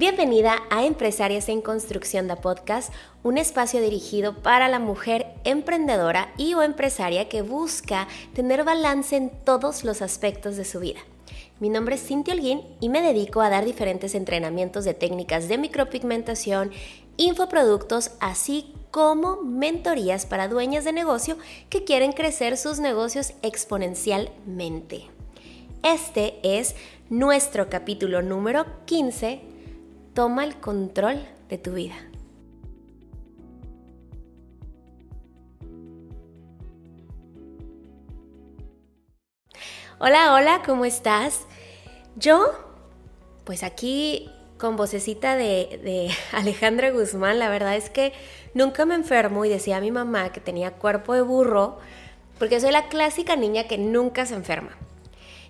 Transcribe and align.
Bienvenida 0.00 0.62
a 0.70 0.86
Empresarias 0.86 1.50
en 1.50 1.60
Construcción 1.60 2.26
de 2.26 2.34
Podcast, 2.34 2.90
un 3.22 3.36
espacio 3.36 3.82
dirigido 3.82 4.34
para 4.34 4.66
la 4.66 4.78
mujer 4.78 5.26
emprendedora 5.44 6.32
y 6.38 6.54
o 6.54 6.62
empresaria 6.62 7.28
que 7.28 7.42
busca 7.42 8.08
tener 8.32 8.64
balance 8.64 9.14
en 9.14 9.28
todos 9.28 9.84
los 9.84 10.00
aspectos 10.00 10.56
de 10.56 10.64
su 10.64 10.80
vida. 10.80 11.00
Mi 11.58 11.68
nombre 11.68 11.96
es 11.96 12.02
Cintia 12.02 12.32
Holguín 12.32 12.62
y 12.80 12.88
me 12.88 13.02
dedico 13.02 13.42
a 13.42 13.50
dar 13.50 13.66
diferentes 13.66 14.14
entrenamientos 14.14 14.86
de 14.86 14.94
técnicas 14.94 15.48
de 15.48 15.58
micropigmentación, 15.58 16.70
infoproductos, 17.18 18.12
así 18.20 18.72
como 18.90 19.42
mentorías 19.42 20.24
para 20.24 20.48
dueñas 20.48 20.84
de 20.84 20.94
negocio 20.94 21.36
que 21.68 21.84
quieren 21.84 22.12
crecer 22.12 22.56
sus 22.56 22.80
negocios 22.80 23.34
exponencialmente. 23.42 25.10
Este 25.82 26.38
es 26.42 26.74
nuestro 27.10 27.68
capítulo 27.68 28.22
número 28.22 28.64
15, 28.86 29.49
Toma 30.14 30.44
el 30.44 30.56
control 30.56 31.24
de 31.48 31.56
tu 31.56 31.72
vida. 31.74 31.94
Hola, 40.00 40.34
hola, 40.34 40.62
¿cómo 40.66 40.84
estás? 40.84 41.42
Yo, 42.16 42.50
pues 43.44 43.62
aquí 43.62 44.28
con 44.58 44.76
vocecita 44.76 45.36
de, 45.36 45.78
de, 45.84 46.10
Alejandra 46.32 46.90
Guzmán, 46.90 47.38
la 47.38 47.48
verdad 47.48 47.76
es 47.76 47.88
que 47.88 48.12
nunca 48.52 48.84
me 48.86 48.96
enfermo 48.96 49.44
y 49.44 49.48
decía 49.48 49.76
a 49.76 49.80
mi 49.80 49.92
mamá 49.92 50.32
que 50.32 50.40
tenía 50.40 50.72
cuerpo 50.72 51.14
de 51.14 51.22
burro, 51.22 51.78
porque 52.40 52.58
soy 52.58 52.72
la 52.72 52.88
clásica 52.88 53.36
niña 53.36 53.68
que 53.68 53.78
nunca 53.78 54.26
se 54.26 54.34
enferma. 54.34 54.76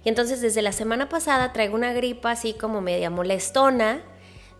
Y 0.05 0.11
entonces 0.11 0.43
desde 0.43 0.61
la 0.61 0.73
semana 0.73 1.09
pasada 1.09 1.55
traigo 1.55 1.75
una 1.75 1.95
gripa 1.95 2.33
así 2.33 2.53
como 2.53 2.83
media 2.83 3.09
molestona, 3.09 4.03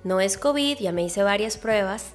no 0.05 0.21
es 0.21 0.39
COVID, 0.39 0.79
ya 0.79 0.93
me 0.93 1.03
hice 1.03 1.23
varias 1.23 1.57
pruebas, 1.57 2.13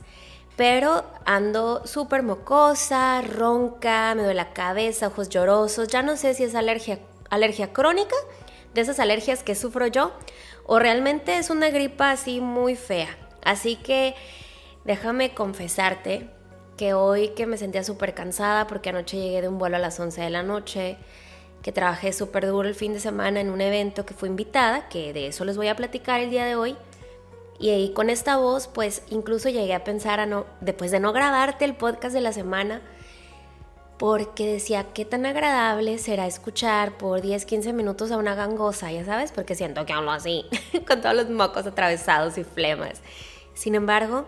pero 0.56 1.04
ando 1.26 1.86
súper 1.86 2.24
mocosa, 2.24 3.22
ronca, 3.22 4.14
me 4.16 4.24
duele 4.24 4.36
la 4.36 4.54
cabeza, 4.54 5.08
ojos 5.08 5.30
llorosos, 5.30 5.88
ya 5.90 6.02
no 6.02 6.16
sé 6.18 6.34
si 6.34 6.44
es 6.44 6.56
alergia, 6.56 7.00
alergia 7.30 7.74
crónica, 7.74 8.16
de 8.74 8.82
esas 8.82 9.00
alergias 9.00 9.44
que 9.44 9.56
sufro 9.56 9.88
yo, 9.88 10.12
o 10.66 10.80
realmente 10.80 11.38
es 11.38 11.50
una 11.50 11.70
gripa 11.70 12.12
así 12.12 12.42
muy 12.42 12.76
fea. 12.76 13.10
Así 13.44 13.76
que 13.76 14.16
déjame 14.84 15.34
confesarte 15.34 16.30
que 16.78 16.94
hoy 16.94 17.30
que 17.30 17.46
me 17.46 17.58
sentía 17.58 17.84
súper 17.84 18.14
cansada 18.14 18.68
porque 18.68 18.90
anoche 18.90 19.18
llegué 19.18 19.42
de 19.42 19.48
un 19.48 19.58
vuelo 19.58 19.78
a 19.78 19.80
las 19.80 20.00
11 20.00 20.22
de 20.22 20.30
la 20.30 20.44
noche, 20.44 20.98
que 21.62 21.72
trabajé 21.72 22.14
súper 22.14 22.48
duro 22.48 22.68
el 22.68 22.76
fin 22.76 22.94
de 22.94 23.00
semana 23.00 23.40
en 23.40 23.50
un 23.50 23.62
evento 23.62 24.06
que 24.06 24.14
fui 24.14 24.30
invitada, 24.30 24.88
que 24.90 25.14
de 25.14 25.28
eso 25.28 25.46
les 25.46 25.58
voy 25.58 25.68
a 25.68 25.76
platicar 25.76 26.20
el 26.20 26.30
día 26.30 26.46
de 26.46 26.56
hoy. 26.56 26.76
Y 27.60 27.70
ahí 27.70 27.94
con 27.94 28.10
esta 28.10 28.38
voz, 28.38 28.68
pues 28.68 29.04
incluso 29.10 29.50
llegué 29.50 29.74
a 29.74 29.84
pensar, 29.84 30.28
no, 30.28 30.46
después 30.62 30.92
de 30.92 31.00
no 31.00 31.14
grabarte 31.14 31.66
el 31.66 31.76
podcast 31.76 32.14
de 32.14 32.22
la 32.22 32.34
semana, 32.34 32.82
porque 33.98 34.46
decía, 34.46 34.88
qué 34.94 35.06
tan 35.06 35.26
agradable 35.26 35.98
será 35.98 36.28
escuchar 36.28 36.98
por 36.98 37.22
10, 37.22 37.46
15 37.46 37.72
minutos 37.72 38.12
a 38.12 38.18
una 38.18 38.36
gangosa, 38.36 38.92
ya 38.92 39.06
sabes, 39.06 39.32
porque 39.32 39.56
siento 39.56 39.86
que 39.86 39.94
hablo 39.94 40.12
así, 40.12 40.46
con 40.88 41.02
todos 41.02 41.16
los 41.16 41.30
mocos 41.30 41.66
atravesados 41.66 42.38
y 42.38 42.44
flemas. 42.44 43.02
Sin 43.54 43.74
embargo, 43.74 44.28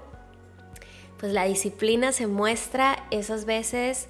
pues 1.19 1.33
la 1.33 1.43
disciplina 1.43 2.13
se 2.13 2.27
muestra 2.27 3.05
esas 3.11 3.43
veces 3.43 4.07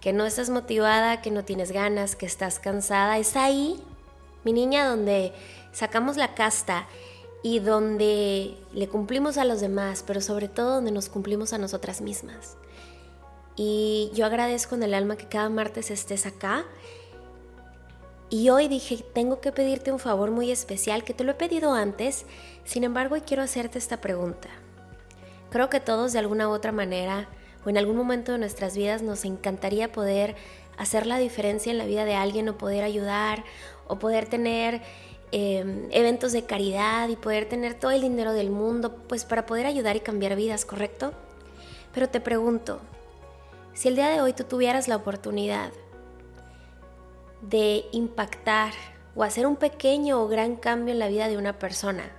que 0.00 0.12
no 0.12 0.26
estás 0.26 0.50
motivada, 0.50 1.22
que 1.22 1.30
no 1.30 1.44
tienes 1.44 1.70
ganas, 1.70 2.16
que 2.16 2.26
estás 2.26 2.58
cansada. 2.58 3.18
Es 3.18 3.36
ahí, 3.36 3.80
mi 4.44 4.52
niña, 4.52 4.88
donde 4.88 5.32
sacamos 5.72 6.16
la 6.16 6.34
casta 6.34 6.86
y 7.46 7.60
donde 7.60 8.56
le 8.72 8.88
cumplimos 8.88 9.38
a 9.38 9.44
los 9.44 9.60
demás, 9.60 10.02
pero 10.04 10.20
sobre 10.20 10.48
todo 10.48 10.74
donde 10.74 10.90
nos 10.90 11.08
cumplimos 11.08 11.52
a 11.52 11.58
nosotras 11.58 12.00
mismas. 12.00 12.56
Y 13.54 14.10
yo 14.14 14.26
agradezco 14.26 14.74
en 14.74 14.82
el 14.82 14.94
alma 14.94 15.14
que 15.16 15.28
cada 15.28 15.48
martes 15.48 15.92
estés 15.92 16.26
acá. 16.26 16.64
Y 18.30 18.50
hoy 18.50 18.66
dije, 18.66 19.04
tengo 19.14 19.40
que 19.40 19.52
pedirte 19.52 19.92
un 19.92 20.00
favor 20.00 20.32
muy 20.32 20.50
especial, 20.50 21.04
que 21.04 21.14
te 21.14 21.22
lo 21.22 21.30
he 21.30 21.34
pedido 21.36 21.72
antes, 21.72 22.26
sin 22.64 22.82
embargo, 22.82 23.14
hoy 23.14 23.20
quiero 23.20 23.44
hacerte 23.44 23.78
esta 23.78 24.00
pregunta. 24.00 24.48
Creo 25.48 25.70
que 25.70 25.78
todos 25.78 26.12
de 26.12 26.18
alguna 26.18 26.48
u 26.48 26.50
otra 26.50 26.72
manera 26.72 27.28
o 27.64 27.70
en 27.70 27.78
algún 27.78 27.94
momento 27.96 28.32
de 28.32 28.38
nuestras 28.38 28.76
vidas 28.76 29.02
nos 29.02 29.24
encantaría 29.24 29.92
poder 29.92 30.34
hacer 30.78 31.06
la 31.06 31.18
diferencia 31.18 31.70
en 31.70 31.78
la 31.78 31.86
vida 31.86 32.04
de 32.06 32.16
alguien 32.16 32.48
o 32.48 32.58
poder 32.58 32.82
ayudar 32.82 33.44
o 33.86 34.00
poder 34.00 34.26
tener 34.26 34.82
em, 35.32 35.88
eventos 35.90 36.32
de 36.32 36.44
caridad 36.44 37.08
y 37.08 37.16
poder 37.16 37.48
tener 37.48 37.74
todo 37.74 37.90
el 37.90 38.02
dinero 38.02 38.32
del 38.32 38.50
mundo, 38.50 38.96
pues 39.08 39.24
para 39.24 39.46
poder 39.46 39.66
ayudar 39.66 39.96
y 39.96 40.00
cambiar 40.00 40.36
vidas, 40.36 40.64
¿correcto? 40.64 41.12
Pero 41.92 42.08
te 42.08 42.20
pregunto, 42.20 42.80
si 43.74 43.88
el 43.88 43.96
día 43.96 44.08
de 44.08 44.20
hoy 44.20 44.32
tú 44.32 44.44
tuvieras 44.44 44.88
la 44.88 44.96
oportunidad 44.96 45.72
de 47.42 47.84
impactar 47.92 48.72
o 49.14 49.22
hacer 49.22 49.46
un 49.46 49.56
pequeño 49.56 50.22
o 50.22 50.28
gran 50.28 50.56
cambio 50.56 50.92
en 50.92 50.98
la 50.98 51.08
vida 51.08 51.28
de 51.28 51.38
una 51.38 51.58
persona, 51.58 52.10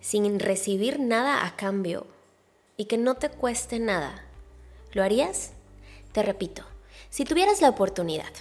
sin 0.00 0.38
recibir 0.38 1.00
nada 1.00 1.46
a 1.46 1.56
cambio 1.56 2.06
y 2.76 2.86
que 2.86 2.98
no 2.98 3.14
te 3.14 3.30
cueste 3.30 3.78
nada, 3.78 4.24
¿lo 4.92 5.02
harías? 5.02 5.52
Te 6.12 6.22
repito, 6.22 6.62
si 7.10 7.24
tuvieras 7.24 7.60
la 7.60 7.70
oportunidad, 7.70 8.32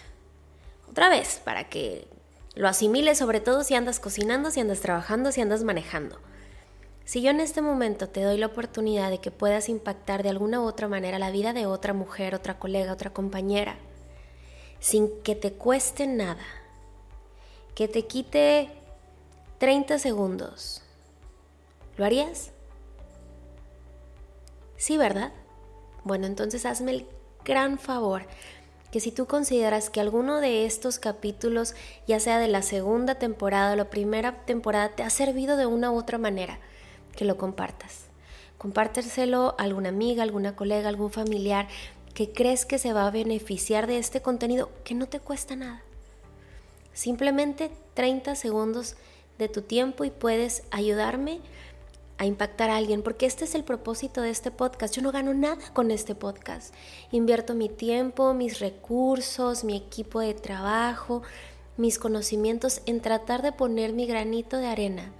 otra 0.89 1.09
vez, 1.09 1.41
para 1.43 1.69
que 1.69 2.07
lo 2.55 2.67
asimiles, 2.67 3.17
sobre 3.17 3.39
todo 3.39 3.63
si 3.63 3.75
andas 3.75 3.99
cocinando, 3.99 4.51
si 4.51 4.59
andas 4.59 4.79
trabajando, 4.79 5.31
si 5.31 5.41
andas 5.41 5.63
manejando. 5.63 6.19
Si 7.05 7.21
yo 7.21 7.31
en 7.31 7.39
este 7.39 7.61
momento 7.61 8.07
te 8.07 8.21
doy 8.21 8.37
la 8.37 8.45
oportunidad 8.45 9.09
de 9.09 9.19
que 9.19 9.31
puedas 9.31 9.67
impactar 9.69 10.23
de 10.23 10.29
alguna 10.29 10.61
u 10.61 10.65
otra 10.65 10.87
manera 10.87 11.19
la 11.19 11.31
vida 11.31 11.51
de 11.51 11.65
otra 11.65 11.93
mujer, 11.93 12.33
otra 12.33 12.59
colega, 12.59 12.93
otra 12.93 13.11
compañera, 13.11 13.75
sin 14.79 15.09
que 15.21 15.35
te 15.35 15.53
cueste 15.53 16.07
nada, 16.07 16.45
que 17.75 17.87
te 17.87 18.05
quite 18.05 18.69
30 19.57 19.99
segundos, 19.99 20.81
¿lo 21.97 22.05
harías? 22.05 22.51
Sí, 24.77 24.97
¿verdad? 24.97 25.33
Bueno, 26.03 26.27
entonces 26.27 26.65
hazme 26.65 26.91
el 26.91 27.07
gran 27.43 27.79
favor 27.79 28.23
que 28.93 28.99
si 28.99 29.11
tú 29.11 29.25
consideras 29.25 29.89
que 29.89 29.99
alguno 29.99 30.39
de 30.39 30.67
estos 30.67 30.99
capítulos, 30.99 31.73
ya 32.05 32.19
sea 32.19 32.37
de 32.37 32.47
la 32.47 32.61
segunda 32.61 33.15
temporada 33.15 33.73
o 33.73 33.75
la 33.75 33.89
primera 33.89 34.45
temporada, 34.45 34.89
te 34.89 35.01
ha 35.01 35.09
servido 35.09 35.57
de 35.57 35.65
una 35.65 35.89
u 35.89 35.97
otra 35.97 36.19
manera, 36.19 36.59
que 37.15 37.25
lo 37.25 37.35
compartas. 37.35 38.01
Compárteselo 38.59 39.55
a 39.57 39.63
alguna 39.63 39.89
amiga, 39.89 40.21
alguna 40.21 40.55
colega, 40.55 40.89
algún 40.89 41.09
familiar 41.09 41.67
que 42.13 42.33
crees 42.33 42.67
que 42.67 42.77
se 42.77 42.93
va 42.93 43.07
a 43.07 43.09
beneficiar 43.09 43.87
de 43.87 43.97
este 43.97 44.21
contenido 44.21 44.69
que 44.83 44.93
no 44.93 45.07
te 45.07 45.19
cuesta 45.19 45.55
nada. 45.55 45.81
Simplemente 46.93 47.71
30 47.95 48.35
segundos 48.35 48.95
de 49.39 49.49
tu 49.49 49.63
tiempo 49.63 50.03
y 50.03 50.11
puedes 50.11 50.65
ayudarme 50.69 51.39
a 52.17 52.25
impactar 52.25 52.69
a 52.69 52.77
alguien, 52.77 53.01
porque 53.01 53.25
este 53.25 53.45
es 53.45 53.55
el 53.55 53.63
propósito 53.63 54.21
de 54.21 54.29
este 54.29 54.51
podcast. 54.51 54.95
Yo 54.95 55.01
no 55.01 55.11
gano 55.11 55.33
nada 55.33 55.57
con 55.73 55.91
este 55.91 56.15
podcast. 56.15 56.73
Invierto 57.11 57.55
mi 57.55 57.69
tiempo, 57.69 58.33
mis 58.33 58.59
recursos, 58.59 59.63
mi 59.63 59.75
equipo 59.75 60.19
de 60.19 60.33
trabajo, 60.33 61.23
mis 61.77 61.97
conocimientos 61.97 62.81
en 62.85 63.01
tratar 63.01 63.41
de 63.41 63.51
poner 63.51 63.93
mi 63.93 64.05
granito 64.05 64.57
de 64.57 64.67
arena 64.67 65.11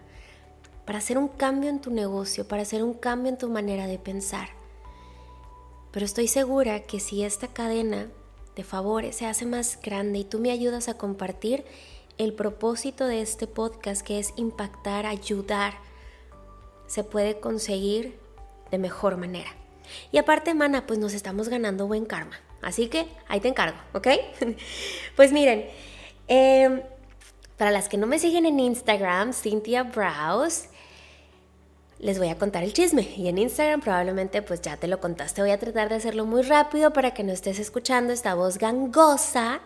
para 0.86 1.00
hacer 1.00 1.18
un 1.18 1.30
cambio 1.30 1.70
en 1.70 1.80
tu 1.80 1.92
negocio, 1.92 2.48
para 2.48 2.62
hacer 2.62 2.84
un 2.84 2.94
cambio 2.94 3.32
en 3.32 3.38
tu 3.38 3.50
manera 3.50 3.88
de 3.88 3.98
pensar. 3.98 4.50
Pero 5.92 6.06
estoy 6.06 6.28
segura 6.28 6.82
que 6.82 7.00
si 7.00 7.24
esta 7.24 7.48
cadena 7.48 8.10
de 8.56 8.64
favores 8.64 9.16
se 9.16 9.26
hace 9.26 9.46
más 9.46 9.80
grande 9.82 10.20
y 10.20 10.24
tú 10.24 10.40
me 10.40 10.52
ayudas 10.52 10.90
a 10.90 10.98
compartir 10.98 11.66
el 12.18 12.34
propósito 12.34 13.06
de 13.06 13.22
este 13.22 13.48
podcast, 13.48 14.06
que 14.06 14.20
es 14.20 14.34
impactar, 14.36 15.06
ayudar, 15.06 15.74
se 16.94 17.04
puede 17.04 17.40
conseguir 17.40 18.20
de 18.70 18.78
mejor 18.78 19.18
manera. 19.18 19.50
Y 20.12 20.20
aparte, 20.20 20.54
mana, 20.54 20.86
pues 20.86 21.00
nos 21.00 21.16
estamos 21.16 21.50
ganando 21.50 21.88
buen 21.88 22.06
karma. 22.06 22.40
Así 22.62 22.88
que 22.88 23.08
ahí 23.28 23.40
te 23.40 23.48
encargo, 23.48 23.80
¿ok? 23.94 24.10
pues 25.16 25.32
miren, 25.32 25.66
eh, 26.28 26.84
para 27.58 27.72
las 27.72 27.90
que 27.90 27.98
no 27.98 28.06
me 28.06 28.20
siguen 28.20 28.46
en 28.46 28.60
Instagram, 28.60 29.34
Cynthia 29.34 29.82
Browse, 29.82 30.70
les 31.98 32.20
voy 32.20 32.30
a 32.30 32.38
contar 32.38 32.64
el 32.64 32.74
chisme. 32.74 33.12
Y 33.18 33.28
en 33.28 33.40
Instagram 33.40 33.82
probablemente 33.82 34.44
pues 34.44 34.62
ya 34.62 34.78
te 34.78 34.88
lo 34.88 35.00
contaste. 35.00 35.42
Voy 35.42 35.50
a 35.50 35.58
tratar 35.58 35.90
de 35.90 35.96
hacerlo 35.96 36.28
muy 36.28 36.44
rápido 36.44 36.94
para 36.94 37.16
que 37.16 37.24
no 37.24 37.32
estés 37.32 37.58
escuchando 37.58 38.14
esta 38.14 38.36
voz 38.36 38.60
gangosa 38.60 39.62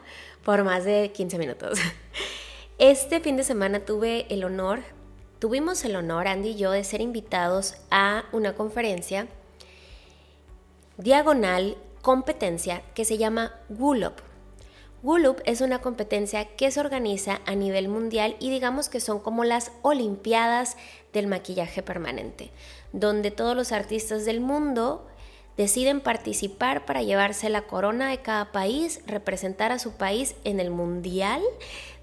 por 0.46 0.64
más 0.64 0.86
de 0.86 1.12
15 1.14 1.38
minutos. 1.38 1.78
Este 2.80 3.22
fin 3.22 3.38
de 3.38 3.44
semana 3.44 3.80
tuve 3.80 4.28
el 4.30 4.44
honor, 4.44 4.84
tuvimos 5.40 5.84
el 5.86 5.96
honor, 5.96 6.28
Andy 6.28 6.50
y 6.50 6.56
yo, 6.56 6.72
de 6.72 6.84
ser 6.84 7.02
invitados 7.02 7.76
a 7.92 8.26
una 8.32 8.56
conferencia 8.56 9.28
diagonal 10.98 11.78
competencia 12.02 12.82
que 12.94 13.06
se 13.06 13.18
llama 13.18 13.54
WULOP. 13.70 14.20
Gulup 15.04 15.42
es 15.46 15.62
una 15.62 15.80
competencia 15.80 16.46
que 16.56 16.72
se 16.72 16.80
organiza 16.80 17.40
a 17.46 17.54
nivel 17.54 17.88
mundial 17.88 18.36
y 18.40 18.50
digamos 18.50 18.90
que 18.90 19.00
son 19.00 19.20
como 19.20 19.44
las 19.44 19.72
Olimpiadas 19.84 20.76
del 21.14 21.28
maquillaje 21.28 21.84
permanente, 21.84 22.50
donde 22.94 23.30
todos 23.30 23.56
los 23.56 23.72
artistas 23.72 24.26
del 24.26 24.42
mundo 24.42 25.06
deciden 25.56 26.02
participar 26.02 26.86
para 26.86 27.04
llevarse 27.04 27.50
la 27.50 27.62
corona 27.62 28.10
de 28.10 28.22
cada 28.22 28.52
país, 28.52 29.02
representar 29.06 29.72
a 29.72 29.80
su 29.80 29.94
país 29.94 30.36
en 30.44 30.60
el 30.60 30.72
mundial 30.72 31.42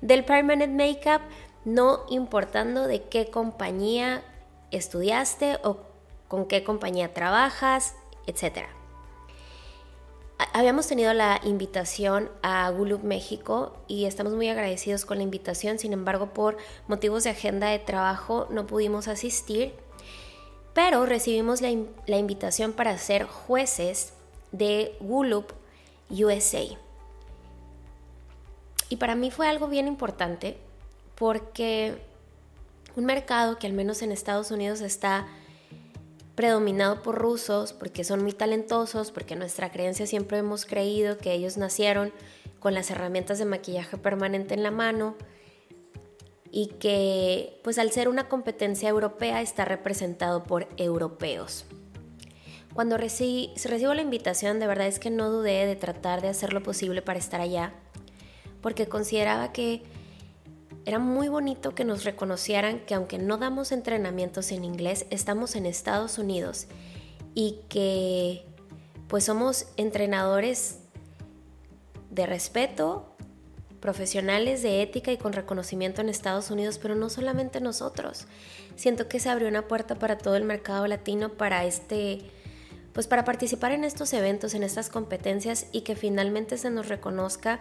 del 0.01 0.25
permanent 0.25 0.73
makeup, 0.73 1.23
no 1.65 2.05
importando 2.09 2.87
de 2.87 3.03
qué 3.03 3.31
compañía 3.31 4.23
estudiaste 4.71 5.59
o 5.63 5.79
con 6.29 6.47
qué 6.47 6.65
compañía 6.65 7.13
trabajas, 7.13 7.95
etc 8.27 8.67
habíamos 10.53 10.87
tenido 10.87 11.13
la 11.15 11.41
invitación 11.45 12.31
a 12.43 12.69
Gulup 12.71 13.03
México 13.03 13.77
y 13.87 14.05
estamos 14.05 14.35
muy 14.35 14.49
agradecidos 14.49 15.05
con 15.05 15.19
la 15.19 15.25
invitación, 15.25 15.79
sin 15.79 15.93
embargo 15.93 16.29
por 16.29 16.57
motivos 16.89 17.25
de 17.25 17.31
agenda 17.31 17.69
de 17.69 17.79
trabajo 17.79 18.47
no 18.51 18.67
pudimos 18.67 19.09
asistir, 19.09 19.75
pero 20.73 21.07
recibimos 21.07 21.61
la, 21.61 21.71
invitación 22.17 22.73
para 22.73 22.99
ser 22.99 23.25
jueces 23.25 24.13
de 24.51 24.97
Gulup 25.01 25.53
USA. 26.11 26.65
Y 28.89 28.97
para 28.97 29.15
mí 29.15 29.31
fue 29.31 29.49
algo 29.49 29.69
bien 29.69 29.87
importante 29.87 30.59
porque 31.15 31.97
un 32.97 33.05
mercado 33.05 33.59
que 33.59 33.67
al 33.67 33.73
menos 33.73 34.03
en 34.03 34.13
Estados 34.13 34.51
Unidos 34.51 34.81
está 34.81 35.27
predominado 36.35 37.03
por 37.03 37.17
rusos 37.17 37.73
porque 37.73 38.05
son 38.05 38.23
muy 38.23 38.33
talentosos, 38.33 39.13
porque 39.13 39.37
nuestra 39.37 39.71
creencia 39.71 40.07
siempre 40.07 40.39
hemos 40.39 40.65
creído 40.65 41.19
que 41.19 41.33
ellos 41.33 41.57
nacieron 41.57 42.13
con 42.59 42.75
las 42.75 42.91
herramientas 42.91 43.39
de 43.39 43.45
maquillaje 43.45 43.97
permanente 43.99 44.55
en 44.55 44.63
la 44.63 44.71
mano 44.71 45.17
y 46.51 46.69
que 46.79 47.61
pues 47.63 47.79
al 47.79 47.91
ser 47.91 48.09
una 48.09 48.29
competencia 48.29 48.89
europea 48.89 49.43
está 49.43 49.65
representado 49.65 50.45
por 50.45 50.69
europeos. 50.77 51.67
Cuando 52.75 52.97
recibo 52.97 53.95
la 53.95 54.03
invitación 54.03 54.59
de 54.59 54.67
verdad 54.67 54.89
es 54.89 54.99
que 54.99 55.11
no 55.11 55.31
dudé 55.31 55.67
de 55.67 55.77
tratar 55.77 56.23
de 56.23 56.29
hacer 56.29 56.53
lo 56.53 56.63
posible 56.63 57.03
para 57.03 57.21
estar 57.21 57.41
allá, 57.41 57.73
porque 58.61 58.87
consideraba 58.87 59.53
que 59.53 59.83
era 60.87 60.99
muy 60.99 61.29
bonito 61.29 61.75
que 61.75 61.85
nos 61.85 62.05
reconocieran 62.05 62.81
que 62.81 62.95
aunque 62.95 63.19
no 63.19 63.39
damos 63.39 63.73
entrenamientos 63.73 64.53
en 64.53 64.65
inglés, 64.65 65.07
estamos 65.11 65.57
en 65.57 65.67
Estados 65.67 66.19
Unidos 66.19 66.67
y 67.35 67.61
que 67.69 68.45
pues 69.09 69.25
somos 69.25 69.67
entrenadores 69.77 70.79
de 72.11 72.27
respeto, 72.27 73.17
profesionales 73.81 74.63
de 74.63 74.83
ética 74.83 75.13
y 75.13 75.19
con 75.19 75.33
reconocimiento 75.33 76.01
en 76.01 76.09
Estados 76.09 76.51
Unidos, 76.51 76.79
pero 76.79 76.95
no 76.95 77.11
solamente 77.11 77.61
nosotros. 77.61 78.27
Siento 78.77 79.09
que 79.09 79.21
se 79.21 79.29
abrió 79.29 79.49
una 79.49 79.69
puerta 79.69 79.97
para 79.97 80.17
todo 80.17 80.37
el 80.37 80.45
mercado 80.45 80.87
latino 80.87 81.31
para 81.31 81.65
este 81.65 82.31
pues 82.95 83.09
para 83.09 83.25
participar 83.25 83.73
en 83.73 83.85
estos 83.85 84.13
eventos, 84.13 84.55
en 84.55 84.63
estas 84.63 84.89
competencias 84.89 85.67
y 85.73 85.83
que 85.83 85.97
finalmente 85.97 86.57
se 86.57 86.71
nos 86.71 86.89
reconozca 86.89 87.61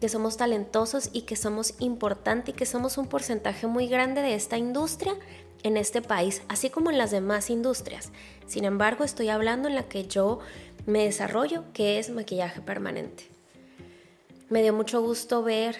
que 0.00 0.08
somos 0.08 0.36
talentosos 0.36 1.10
y 1.12 1.22
que 1.22 1.34
somos 1.34 1.74
importantes 1.80 2.54
y 2.54 2.56
que 2.56 2.64
somos 2.64 2.96
un 2.96 3.08
porcentaje 3.08 3.66
muy 3.66 3.88
grande 3.88 4.22
de 4.22 4.34
esta 4.34 4.56
industria 4.56 5.14
en 5.64 5.76
este 5.76 6.00
país, 6.00 6.42
así 6.48 6.70
como 6.70 6.90
en 6.90 6.98
las 6.98 7.10
demás 7.10 7.50
industrias. 7.50 8.12
Sin 8.46 8.64
embargo, 8.64 9.02
estoy 9.02 9.28
hablando 9.28 9.68
en 9.68 9.74
la 9.74 9.88
que 9.88 10.06
yo 10.06 10.38
me 10.86 11.04
desarrollo, 11.04 11.64
que 11.72 11.98
es 11.98 12.10
maquillaje 12.10 12.60
permanente. 12.60 13.24
Me 14.48 14.62
dio 14.62 14.72
mucho 14.72 15.02
gusto 15.02 15.42
ver 15.42 15.76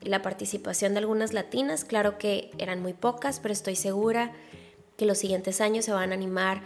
la 0.00 0.22
participación 0.22 0.94
de 0.94 0.98
algunas 0.98 1.32
latinas, 1.32 1.84
claro 1.84 2.18
que 2.18 2.50
eran 2.58 2.82
muy 2.82 2.92
pocas, 2.92 3.38
pero 3.38 3.52
estoy 3.52 3.76
segura 3.76 4.32
que 4.96 5.06
los 5.06 5.18
siguientes 5.18 5.60
años 5.60 5.84
se 5.84 5.92
van 5.92 6.10
a 6.10 6.14
animar 6.14 6.62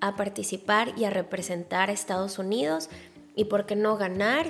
a 0.00 0.16
participar 0.16 0.92
y 0.96 1.04
a 1.04 1.10
representar 1.10 1.90
a 1.90 1.92
Estados 1.92 2.38
Unidos 2.38 2.90
y 3.34 3.44
por 3.44 3.66
qué 3.66 3.76
no 3.76 3.96
ganar 3.96 4.46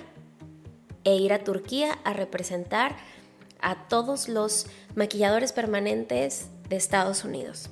e 1.05 1.17
ir 1.17 1.33
a 1.33 1.45
Turquía 1.45 1.99
a 2.05 2.13
representar 2.13 2.97
a 3.61 3.89
todos 3.89 4.29
los 4.29 4.67
maquilladores 4.95 5.53
permanentes 5.53 6.49
de 6.69 6.77
Estados 6.77 7.25
Unidos. 7.25 7.71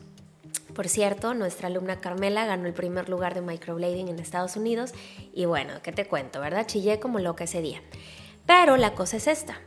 Por 0.74 0.88
cierto, 0.88 1.34
nuestra 1.34 1.68
alumna 1.68 2.00
Carmela 2.00 2.46
ganó 2.46 2.66
el 2.66 2.72
primer 2.72 3.08
lugar 3.08 3.34
de 3.34 3.42
microblading 3.42 4.08
en 4.08 4.18
Estados 4.18 4.56
Unidos 4.56 4.92
y 5.34 5.44
bueno, 5.44 5.74
¿qué 5.82 5.92
te 5.92 6.06
cuento, 6.06 6.40
verdad? 6.40 6.66
Chillé 6.66 6.98
como 6.98 7.18
loca 7.18 7.44
ese 7.44 7.60
día. 7.60 7.82
Pero 8.46 8.76
la 8.76 8.94
cosa 8.94 9.18
es 9.18 9.26
esta. 9.26 9.60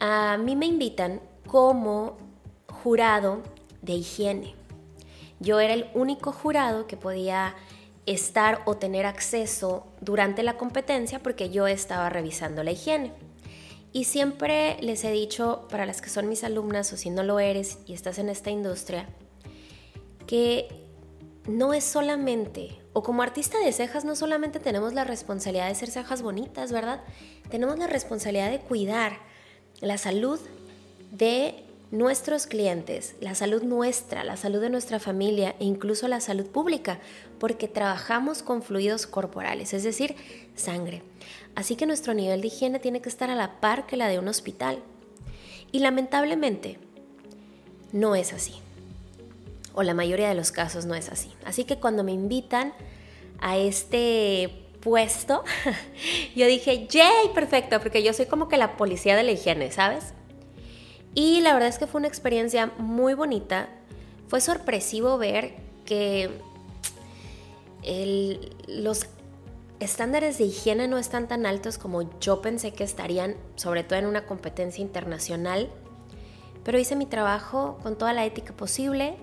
A 0.00 0.38
mí 0.38 0.56
me 0.56 0.66
invitan 0.66 1.20
como 1.46 2.16
jurado 2.68 3.42
de 3.82 3.92
higiene. 3.92 4.54
Yo 5.44 5.60
era 5.60 5.74
el 5.74 5.90
único 5.94 6.32
jurado 6.32 6.86
que 6.86 6.96
podía 6.96 7.54
estar 8.06 8.62
o 8.64 8.76
tener 8.76 9.06
acceso 9.06 9.86
durante 10.00 10.42
la 10.42 10.56
competencia 10.56 11.20
porque 11.22 11.50
yo 11.50 11.66
estaba 11.66 12.08
revisando 12.10 12.62
la 12.62 12.72
higiene. 12.72 13.12
Y 13.92 14.04
siempre 14.04 14.76
les 14.80 15.04
he 15.04 15.12
dicho, 15.12 15.68
para 15.70 15.86
las 15.86 16.02
que 16.02 16.10
son 16.10 16.28
mis 16.28 16.42
alumnas 16.42 16.92
o 16.92 16.96
si 16.96 17.10
no 17.10 17.22
lo 17.22 17.38
eres 17.38 17.78
y 17.86 17.94
estás 17.94 18.18
en 18.18 18.28
esta 18.28 18.50
industria, 18.50 19.06
que 20.26 20.68
no 21.46 21.74
es 21.74 21.84
solamente, 21.84 22.80
o 22.92 23.02
como 23.02 23.22
artista 23.22 23.58
de 23.58 23.72
cejas, 23.72 24.04
no 24.04 24.16
solamente 24.16 24.58
tenemos 24.58 24.94
la 24.94 25.04
responsabilidad 25.04 25.68
de 25.68 25.74
ser 25.74 25.90
cejas 25.90 26.22
bonitas, 26.22 26.72
¿verdad? 26.72 27.02
Tenemos 27.50 27.78
la 27.78 27.86
responsabilidad 27.86 28.50
de 28.50 28.60
cuidar 28.60 29.18
la 29.80 29.98
salud 29.98 30.40
de 31.12 31.64
nuestros 31.94 32.48
clientes, 32.48 33.14
la 33.20 33.36
salud 33.36 33.62
nuestra, 33.62 34.24
la 34.24 34.36
salud 34.36 34.60
de 34.60 34.68
nuestra 34.68 34.98
familia 34.98 35.54
e 35.60 35.64
incluso 35.64 36.08
la 36.08 36.20
salud 36.20 36.46
pública, 36.46 36.98
porque 37.38 37.68
trabajamos 37.68 38.42
con 38.42 38.62
fluidos 38.62 39.06
corporales, 39.06 39.72
es 39.72 39.84
decir, 39.84 40.16
sangre. 40.56 41.02
Así 41.54 41.76
que 41.76 41.86
nuestro 41.86 42.12
nivel 42.12 42.40
de 42.40 42.48
higiene 42.48 42.80
tiene 42.80 43.00
que 43.00 43.08
estar 43.08 43.30
a 43.30 43.36
la 43.36 43.60
par 43.60 43.86
que 43.86 43.96
la 43.96 44.08
de 44.08 44.18
un 44.18 44.26
hospital. 44.26 44.82
Y 45.70 45.78
lamentablemente, 45.78 46.78
no 47.92 48.16
es 48.16 48.32
así. 48.32 48.54
O 49.72 49.84
la 49.84 49.94
mayoría 49.94 50.28
de 50.28 50.34
los 50.34 50.50
casos 50.50 50.86
no 50.86 50.96
es 50.96 51.08
así. 51.08 51.32
Así 51.44 51.62
que 51.62 51.78
cuando 51.78 52.02
me 52.02 52.12
invitan 52.12 52.72
a 53.38 53.56
este 53.56 54.66
puesto, 54.80 55.44
yo 56.34 56.48
dije, 56.48 56.88
¡yay! 56.88 57.28
Perfecto, 57.34 57.78
porque 57.78 58.02
yo 58.02 58.12
soy 58.12 58.26
como 58.26 58.48
que 58.48 58.56
la 58.56 58.76
policía 58.76 59.14
de 59.14 59.22
la 59.22 59.30
higiene, 59.30 59.70
¿sabes? 59.70 60.12
Y 61.14 61.40
la 61.40 61.52
verdad 61.52 61.68
es 61.68 61.78
que 61.78 61.86
fue 61.86 62.00
una 62.00 62.08
experiencia 62.08 62.72
muy 62.78 63.14
bonita. 63.14 63.68
Fue 64.28 64.40
sorpresivo 64.40 65.16
ver 65.18 65.54
que 65.84 66.30
los 68.66 69.06
estándares 69.78 70.38
de 70.38 70.44
higiene 70.44 70.88
no 70.88 70.98
están 70.98 71.28
tan 71.28 71.46
altos 71.46 71.78
como 71.78 72.18
yo 72.18 72.40
pensé 72.40 72.72
que 72.72 72.84
estarían, 72.84 73.36
sobre 73.56 73.84
todo 73.84 73.98
en 73.98 74.06
una 74.06 74.26
competencia 74.26 74.82
internacional. 74.82 75.70
Pero 76.64 76.78
hice 76.78 76.96
mi 76.96 77.06
trabajo 77.06 77.78
con 77.82 77.96
toda 77.96 78.12
la 78.12 78.24
ética 78.24 78.54
posible, 78.54 79.16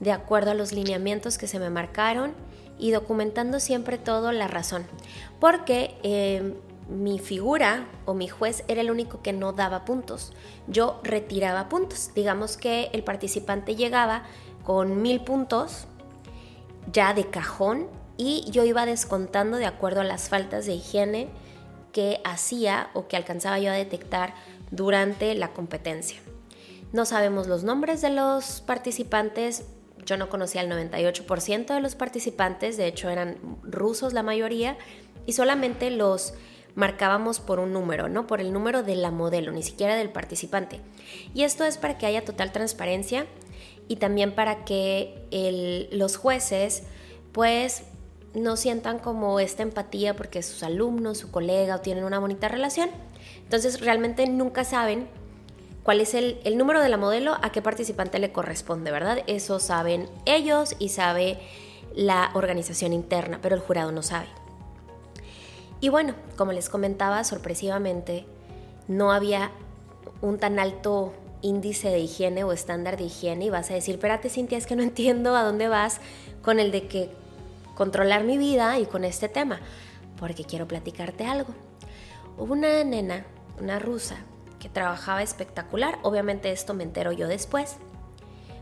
de 0.00 0.12
acuerdo 0.12 0.52
a 0.52 0.54
los 0.54 0.72
lineamientos 0.72 1.36
que 1.36 1.48
se 1.48 1.58
me 1.58 1.70
marcaron 1.70 2.32
y 2.78 2.92
documentando 2.92 3.58
siempre 3.58 3.98
todo 3.98 4.30
la 4.30 4.46
razón. 4.46 4.86
Porque 5.40 5.96
eh, 6.04 6.54
mi 6.88 7.18
figura 7.18 7.86
o 8.06 8.14
mi 8.14 8.28
juez 8.28 8.64
era 8.68 8.80
el 8.80 8.90
único 8.90 9.22
que 9.22 9.32
no 9.32 9.52
daba 9.52 9.84
puntos. 9.84 10.32
Yo 10.66 11.00
retiraba 11.02 11.68
puntos. 11.68 12.10
Digamos 12.14 12.56
que 12.56 12.90
el 12.92 13.04
participante 13.04 13.76
llegaba 13.76 14.24
con 14.64 15.02
mil 15.02 15.20
puntos 15.20 15.86
ya 16.92 17.14
de 17.14 17.28
cajón 17.28 17.88
y 18.16 18.50
yo 18.50 18.64
iba 18.64 18.86
descontando 18.86 19.58
de 19.58 19.66
acuerdo 19.66 20.00
a 20.00 20.04
las 20.04 20.28
faltas 20.28 20.66
de 20.66 20.74
higiene 20.74 21.28
que 21.92 22.20
hacía 22.24 22.90
o 22.94 23.08
que 23.08 23.16
alcanzaba 23.16 23.58
yo 23.58 23.70
a 23.70 23.74
detectar 23.74 24.34
durante 24.70 25.34
la 25.34 25.52
competencia. 25.52 26.20
No 26.92 27.04
sabemos 27.04 27.46
los 27.46 27.64
nombres 27.64 28.00
de 28.00 28.10
los 28.10 28.60
participantes, 28.62 29.66
yo 30.04 30.16
no 30.16 30.28
conocía 30.28 30.62
el 30.62 30.70
98% 30.70 31.66
de 31.74 31.80
los 31.80 31.94
participantes, 31.94 32.76
de 32.76 32.86
hecho 32.86 33.10
eran 33.10 33.38
rusos 33.62 34.14
la 34.14 34.22
mayoría, 34.22 34.78
y 35.26 35.34
solamente 35.34 35.90
los 35.90 36.34
marcábamos 36.78 37.40
por 37.40 37.58
un 37.58 37.72
número, 37.72 38.08
¿no? 38.08 38.28
Por 38.28 38.40
el 38.40 38.52
número 38.52 38.84
de 38.84 38.94
la 38.94 39.10
modelo, 39.10 39.50
ni 39.50 39.64
siquiera 39.64 39.96
del 39.96 40.10
participante. 40.10 40.80
Y 41.34 41.42
esto 41.42 41.64
es 41.64 41.76
para 41.76 41.98
que 41.98 42.06
haya 42.06 42.24
total 42.24 42.52
transparencia 42.52 43.26
y 43.88 43.96
también 43.96 44.32
para 44.32 44.64
que 44.64 45.88
los 45.90 46.16
jueces 46.16 46.84
pues 47.32 47.82
no 48.32 48.56
sientan 48.56 49.00
como 49.00 49.40
esta 49.40 49.64
empatía 49.64 50.14
porque 50.14 50.40
sus 50.44 50.62
alumnos, 50.62 51.18
su 51.18 51.32
colega 51.32 51.74
o 51.74 51.80
tienen 51.80 52.04
una 52.04 52.20
bonita 52.20 52.46
relación. 52.46 52.90
Entonces 53.42 53.80
realmente 53.80 54.28
nunca 54.28 54.62
saben 54.62 55.08
cuál 55.82 56.00
es 56.00 56.14
el, 56.14 56.38
el, 56.44 56.56
número 56.56 56.80
de 56.80 56.90
la 56.90 56.96
modelo, 56.96 57.36
a 57.42 57.50
qué 57.50 57.60
participante 57.60 58.20
le 58.20 58.30
corresponde, 58.30 58.92
¿verdad? 58.92 59.24
Eso 59.26 59.58
saben 59.58 60.08
ellos 60.26 60.76
y 60.78 60.90
sabe 60.90 61.40
la 61.96 62.30
organización 62.34 62.92
interna, 62.92 63.40
pero 63.42 63.56
el 63.56 63.62
jurado 63.62 63.90
no 63.90 64.04
sabe. 64.04 64.28
Y 65.80 65.88
bueno, 65.90 66.14
como 66.36 66.52
les 66.52 66.68
comentaba, 66.68 67.22
sorpresivamente 67.24 68.26
no 68.88 69.12
había 69.12 69.52
un 70.20 70.38
tan 70.38 70.58
alto 70.58 71.14
índice 71.40 71.88
de 71.90 72.00
higiene 72.00 72.42
o 72.42 72.52
estándar 72.52 72.96
de 72.96 73.04
higiene 73.04 73.44
y 73.44 73.50
vas 73.50 73.70
a 73.70 73.74
decir, 73.74 73.94
espérate 73.94 74.28
Cintia, 74.28 74.58
es 74.58 74.66
que 74.66 74.76
no 74.76 74.82
entiendo 74.84 75.36
a 75.36 75.44
dónde 75.44 75.68
vas 75.68 76.00
con 76.42 76.58
el 76.58 76.72
de 76.72 76.88
que 76.88 77.10
controlar 77.74 78.24
mi 78.24 78.38
vida 78.38 78.78
y 78.78 78.86
con 78.86 79.04
este 79.04 79.28
tema, 79.28 79.60
porque 80.18 80.44
quiero 80.44 80.66
platicarte 80.66 81.26
algo. 81.26 81.54
Hubo 82.36 82.52
una 82.52 82.82
nena, 82.82 83.24
una 83.60 83.78
rusa, 83.78 84.16
que 84.58 84.68
trabajaba 84.68 85.22
espectacular, 85.22 85.98
obviamente 86.02 86.50
esto 86.50 86.74
me 86.74 86.82
entero 86.82 87.12
yo 87.12 87.28
después, 87.28 87.76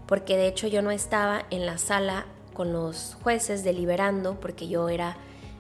porque 0.07 0.37
de 0.37 0.47
hecho 0.47 0.67
yo 0.67 0.83
no 0.83 0.91
estaba 0.91 1.47
en 1.51 1.65
la 1.65 1.79
sala 1.79 2.27
con 2.53 2.73
los 2.73 3.17
jueces 3.23 3.65
deliberando, 3.65 4.39
porque 4.39 4.69
yo 4.69 4.91
era 4.91 5.17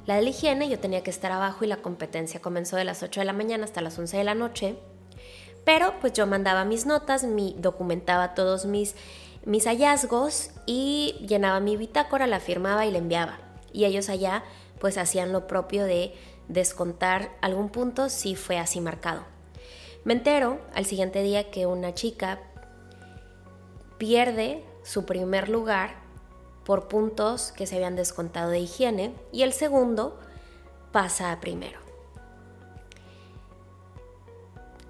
la 0.06 0.16
de 0.16 0.22
la 0.22 0.30
higiene, 0.30 0.68
yo 0.68 0.78
tenía 0.78 1.02
que 1.02 1.10
estar 1.10 1.32
abajo 1.32 1.64
y 1.64 1.68
la 1.68 1.78
competencia 1.78 2.40
comenzó 2.40 2.76
de 2.76 2.84
las 2.84 3.02
8 3.02 3.20
de 3.20 3.26
la 3.26 3.32
mañana 3.32 3.64
hasta 3.64 3.80
las 3.80 3.98
11 3.98 4.16
de 4.16 4.24
la 4.24 4.34
noche 4.34 4.76
pero 5.66 5.94
pues 6.00 6.12
yo 6.12 6.28
mandaba 6.28 6.64
mis 6.64 6.86
notas, 6.86 7.24
mi, 7.24 7.56
documentaba 7.58 8.34
todos 8.34 8.66
mis, 8.66 8.94
mis 9.44 9.66
hallazgos 9.66 10.50
y 10.64 11.16
llenaba 11.26 11.58
mi 11.58 11.76
bitácora, 11.76 12.28
la 12.28 12.38
firmaba 12.38 12.86
y 12.86 12.92
la 12.92 12.98
enviaba. 12.98 13.40
Y 13.72 13.84
ellos 13.84 14.08
allá 14.08 14.44
pues 14.78 14.96
hacían 14.96 15.32
lo 15.32 15.48
propio 15.48 15.84
de 15.84 16.14
descontar 16.46 17.32
algún 17.40 17.68
punto 17.68 18.08
si 18.10 18.36
fue 18.36 18.58
así 18.58 18.80
marcado. 18.80 19.24
Me 20.04 20.12
entero 20.12 20.60
al 20.72 20.86
siguiente 20.86 21.20
día 21.24 21.50
que 21.50 21.66
una 21.66 21.92
chica 21.94 22.38
pierde 23.98 24.62
su 24.84 25.04
primer 25.04 25.48
lugar 25.48 25.96
por 26.66 26.88
puntos 26.88 27.52
que 27.52 27.64
se 27.66 27.76
habían 27.76 27.94
descontado 27.94 28.50
de 28.50 28.58
higiene 28.58 29.14
y 29.30 29.42
el 29.42 29.52
segundo 29.52 30.18
pasa 30.90 31.30
a 31.30 31.40
primero. 31.40 31.78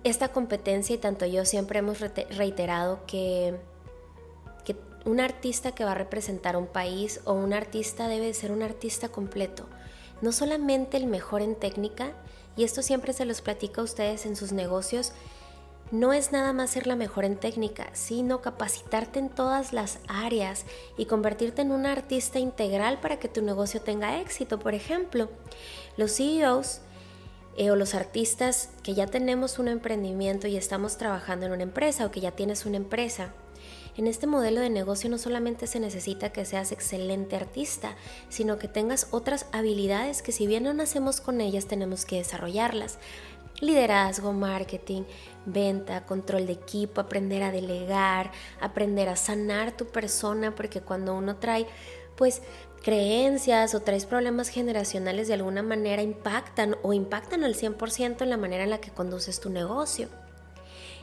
Esta 0.03 0.29
competencia 0.29 0.95
y 0.95 0.99
tanto 0.99 1.27
yo 1.27 1.45
siempre 1.45 1.81
hemos 1.81 2.01
reiterado 2.01 3.01
que, 3.07 3.57
que 4.65 4.75
un 5.05 5.21
artista 5.21 5.73
que 5.73 5.85
va 5.85 5.93
a 5.93 5.97
representar 5.97 6.57
un 6.57 6.67
país 6.67 7.21
o 7.27 7.35
un 7.35 7.53
artista 7.53 8.09
debe 8.09 8.33
ser 8.33 8.53
un 8.53 8.63
artista 8.63 9.11
completo, 9.11 9.67
no 10.23 10.33
solamente 10.33 10.97
el 10.97 11.07
mejor 11.07 11.43
en 11.43 11.57
técnica, 11.57 12.13
y 12.57 12.65
esto 12.65 12.81
siempre 12.81 13.13
se 13.13 13.27
los 13.27 13.43
platico 13.43 13.83
a 13.83 13.85
ustedes 13.85 14.25
en 14.25 14.35
sus 14.35 14.53
negocios, 14.53 15.13
no 15.91 16.13
es 16.13 16.33
nada 16.33 16.53
más 16.53 16.71
ser 16.71 16.87
la 16.87 16.97
mejor 16.97 17.25
en 17.25 17.37
técnica, 17.37 17.91
sino 17.93 18.43
capacitarte 18.43 19.19
en 19.19 19.29
todas 19.29 19.73
las 19.73 19.99
áreas 20.09 20.65
y 20.97 21.07
convertirte 21.07 21.63
en 21.63 21.73
un 21.73 21.87
artista 21.87 22.39
integral 22.39 23.01
para 23.01 23.19
que 23.19 23.29
tu 23.29 23.43
negocio 23.43 23.81
tenga 23.81 24.21
éxito. 24.21 24.59
Por 24.59 24.75
ejemplo, 24.75 25.29
los 25.97 26.17
CEOs 26.17 26.81
eh, 27.57 27.71
o 27.71 27.77
los 27.77 27.95
artistas 27.95 28.71
que 28.83 28.95
ya 28.95 29.07
tenemos 29.07 29.59
un 29.59 29.69
emprendimiento 29.69 30.49
y 30.49 30.57
estamos 30.57 30.99
trabajando 30.99 31.47
en 31.47 31.53
una 31.53 31.63
empresa 31.63 32.05
o 32.05 32.11
que 32.11 32.21
ya 32.21 32.33
tienes 32.33 32.67
una 32.67 32.77
empresa, 32.77 33.33
en 33.97 34.07
este 34.07 34.27
modelo 34.27 34.61
de 34.61 34.69
negocio 34.69 35.09
no 35.09 35.17
solamente 35.17 35.67
se 35.67 35.81
necesita 35.81 36.31
que 36.31 36.45
seas 36.45 36.71
excelente 36.71 37.35
artista, 37.35 37.97
sino 38.29 38.59
que 38.59 38.69
tengas 38.69 39.09
otras 39.11 39.47
habilidades 39.53 40.21
que 40.21 40.33
si 40.33 40.47
bien 40.47 40.65
no 40.65 40.75
nacemos 40.75 41.23
con 41.23 41.41
ellas 41.41 41.65
tenemos 41.65 42.05
que 42.05 42.17
desarrollarlas. 42.17 42.99
Liderazgo, 43.61 44.33
marketing, 44.33 45.03
venta, 45.47 46.05
control 46.05 46.47
de 46.47 46.53
equipo, 46.53 47.01
aprender 47.01 47.43
a 47.43 47.51
delegar, 47.51 48.33
aprender 48.61 49.09
a 49.09 49.17
sanar 49.17 49.73
tu 49.73 49.87
persona, 49.87 50.55
porque 50.55 50.81
cuando 50.81 51.15
uno 51.15 51.37
trae 51.37 51.67
pues 52.17 52.43
creencias 52.83 53.75
o 53.75 53.81
traes 53.81 54.07
problemas 54.07 54.49
generacionales 54.49 55.29
de 55.29 55.35
alguna 55.35 55.63
manera 55.63 56.03
impactan 56.03 56.77
o 56.83 56.93
impactan 56.93 57.45
al 57.45 57.55
100% 57.55 58.23
en 58.23 58.31
la 58.31 58.37
manera 58.37 58.65
en 58.65 58.71
la 58.71 58.81
que 58.81 58.91
conduces 58.91 59.41
tu 59.41 59.51
negocio. 59.51 60.09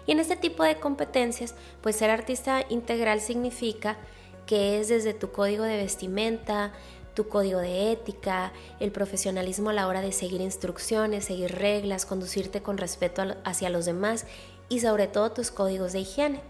Y 0.05 0.11
en 0.11 0.19
este 0.19 0.35
tipo 0.35 0.63
de 0.63 0.79
competencias, 0.79 1.55
pues 1.81 1.95
ser 1.95 2.09
artista 2.09 2.65
integral 2.69 3.21
significa 3.21 3.97
que 4.45 4.79
es 4.79 4.89
desde 4.89 5.13
tu 5.13 5.31
código 5.31 5.63
de 5.63 5.77
vestimenta, 5.77 6.73
tu 7.13 7.27
código 7.27 7.59
de 7.59 7.91
ética, 7.91 8.51
el 8.79 8.91
profesionalismo 8.91 9.69
a 9.69 9.73
la 9.73 9.87
hora 9.87 10.01
de 10.01 10.11
seguir 10.11 10.41
instrucciones, 10.41 11.25
seguir 11.25 11.51
reglas, 11.53 12.05
conducirte 12.05 12.61
con 12.61 12.77
respeto 12.77 13.23
hacia 13.43 13.69
los 13.69 13.85
demás 13.85 14.25
y 14.69 14.79
sobre 14.79 15.07
todo 15.07 15.31
tus 15.31 15.51
códigos 15.51 15.93
de 15.93 15.99
higiene. 15.99 16.41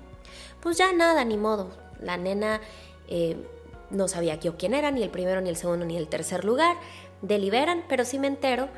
Pues 0.62 0.78
ya 0.78 0.94
nada, 0.94 1.26
ni 1.26 1.38
modo. 1.38 1.70
La 2.00 2.18
nena 2.18 2.62
eh, 3.08 3.38
no 3.90 4.08
sabía 4.08 4.36
yo 4.36 4.58
quién 4.58 4.74
era, 4.74 4.92
ni 4.92 5.04
el 5.04 5.10
primero, 5.10 5.42
ni 5.42 5.50
el 5.50 5.58
segundo, 5.58 5.86
ni 5.86 5.98
el 5.98 6.08
tercer 6.08 6.46
lugar. 6.46 6.78
Deliberan, 7.22 7.84
pero 7.88 8.06
sí 8.06 8.20
me 8.20 8.28
entero 8.28 8.70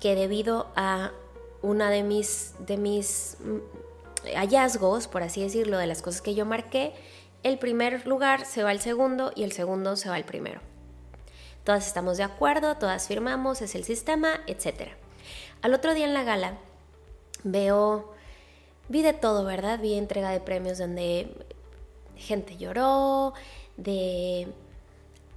que 0.00 0.14
debido 0.14 0.68
a 0.76 1.12
una 1.62 1.90
de 1.90 2.02
mis, 2.02 2.54
de 2.60 2.76
mis 2.76 3.36
mm, 3.40 4.36
hallazgos, 4.36 5.08
por 5.08 5.22
así 5.22 5.42
decirlo, 5.42 5.78
de 5.78 5.86
las 5.86 6.02
cosas 6.02 6.20
que 6.22 6.34
yo 6.34 6.44
marqué, 6.44 6.92
el 7.42 7.58
primer 7.58 8.06
lugar 8.06 8.46
se 8.46 8.62
va 8.62 8.70
al 8.70 8.80
segundo 8.80 9.32
y 9.34 9.44
el 9.44 9.52
segundo 9.52 9.96
se 9.96 10.08
va 10.08 10.16
al 10.16 10.24
primero. 10.24 10.60
Todas 11.64 11.86
estamos 11.86 12.18
de 12.18 12.24
acuerdo, 12.24 12.76
todas 12.76 13.08
firmamos, 13.08 13.62
es 13.62 13.74
el 13.74 13.84
sistema, 13.84 14.40
etc. 14.46 14.90
Al 15.62 15.72
otro 15.72 15.94
día 15.94 16.04
en 16.04 16.12
la 16.12 16.22
gala 16.22 16.58
veo, 17.42 18.12
vi 18.88 19.00
de 19.00 19.14
todo, 19.14 19.44
¿verdad? 19.44 19.80
Vi 19.80 19.94
entrega 19.94 20.30
de 20.30 20.40
premios 20.40 20.76
donde 20.76 21.34
gente 22.16 22.58
lloró, 22.58 23.32
de 23.78 24.48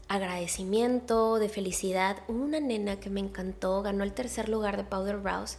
agradecimiento, 0.09 1.39
de 1.39 1.47
felicidad. 1.47 2.17
Una 2.27 2.59
nena 2.59 2.99
que 2.99 3.09
me 3.09 3.21
encantó, 3.21 3.81
ganó 3.81 4.03
el 4.03 4.13
tercer 4.13 4.49
lugar 4.49 4.75
de 4.75 4.83
Powder 4.83 5.17
Brows 5.17 5.57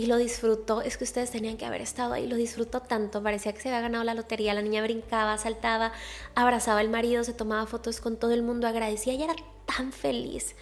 y 0.00 0.06
lo 0.06 0.16
disfrutó. 0.16 0.80
Es 0.80 0.96
que 0.96 1.04
ustedes 1.04 1.30
tenían 1.30 1.58
que 1.58 1.66
haber 1.66 1.82
estado 1.82 2.14
ahí, 2.14 2.26
lo 2.26 2.36
disfrutó 2.36 2.80
tanto. 2.80 3.22
Parecía 3.22 3.52
que 3.52 3.60
se 3.60 3.68
había 3.68 3.82
ganado 3.82 4.02
la 4.02 4.14
lotería. 4.14 4.54
La 4.54 4.62
niña 4.62 4.82
brincaba, 4.82 5.36
saltaba, 5.36 5.92
abrazaba 6.34 6.80
al 6.80 6.88
marido, 6.88 7.22
se 7.22 7.34
tomaba 7.34 7.66
fotos 7.66 8.00
con 8.00 8.16
todo 8.16 8.32
el 8.32 8.42
mundo, 8.42 8.66
agradecía 8.66 9.12
y 9.12 9.22
era 9.22 9.34
tan 9.66 9.92
feliz 9.92 10.54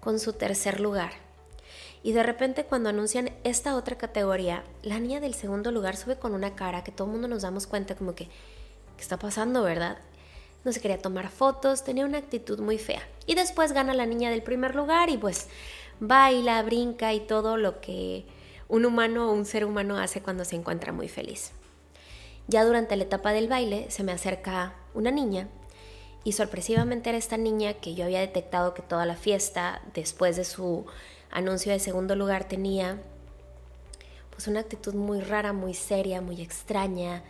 con 0.00 0.20
su 0.20 0.34
tercer 0.34 0.80
lugar. 0.80 1.12
Y 2.02 2.12
de 2.12 2.22
repente 2.24 2.64
cuando 2.64 2.90
anuncian 2.90 3.30
esta 3.42 3.74
otra 3.74 3.96
categoría, 3.96 4.64
la 4.82 5.00
niña 5.00 5.18
del 5.18 5.32
segundo 5.32 5.72
lugar 5.72 5.96
sube 5.96 6.18
con 6.18 6.34
una 6.34 6.54
cara 6.54 6.84
que 6.84 6.92
todo 6.92 7.06
el 7.06 7.12
mundo 7.12 7.26
nos 7.26 7.40
damos 7.40 7.66
cuenta 7.66 7.94
como 7.94 8.14
que 8.14 8.26
¿qué 8.26 9.00
está 9.00 9.18
pasando, 9.18 9.62
verdad? 9.62 9.96
No 10.62 10.72
se 10.72 10.82
quería 10.82 10.98
tomar 10.98 11.30
fotos, 11.30 11.84
tenía 11.84 12.04
una 12.04 12.18
actitud 12.18 12.60
muy 12.60 12.76
fea. 12.76 13.00
Y 13.24 13.34
después 13.34 13.72
gana 13.72 13.94
la 13.94 14.04
niña 14.04 14.28
del 14.28 14.42
primer 14.42 14.74
lugar 14.74 15.08
y 15.08 15.16
pues 15.16 15.48
baila, 16.00 16.62
brinca 16.62 17.14
y 17.14 17.20
todo 17.20 17.56
lo 17.56 17.80
que 17.80 18.26
un 18.74 18.84
humano 18.86 19.30
o 19.30 19.32
un 19.32 19.46
ser 19.46 19.64
humano 19.64 19.98
hace 19.98 20.20
cuando 20.20 20.44
se 20.44 20.56
encuentra 20.56 20.92
muy 20.92 21.06
feliz. 21.06 21.52
Ya 22.48 22.64
durante 22.64 22.96
la 22.96 23.04
etapa 23.04 23.32
del 23.32 23.46
baile 23.46 23.88
se 23.88 24.02
me 24.02 24.10
acerca 24.10 24.74
una 24.94 25.12
niña 25.12 25.46
y 26.24 26.32
sorpresivamente 26.32 27.08
era 27.08 27.18
esta 27.18 27.36
niña 27.36 27.74
que 27.74 27.94
yo 27.94 28.04
había 28.04 28.18
detectado 28.18 28.74
que 28.74 28.82
toda 28.82 29.06
la 29.06 29.14
fiesta 29.14 29.80
después 29.94 30.34
de 30.34 30.44
su 30.44 30.86
anuncio 31.30 31.70
de 31.70 31.78
segundo 31.78 32.16
lugar 32.16 32.48
tenía 32.48 33.00
pues 34.30 34.48
una 34.48 34.58
actitud 34.58 34.94
muy 34.94 35.20
rara, 35.20 35.52
muy 35.52 35.74
seria, 35.74 36.20
muy 36.20 36.42
extraña, 36.42 37.22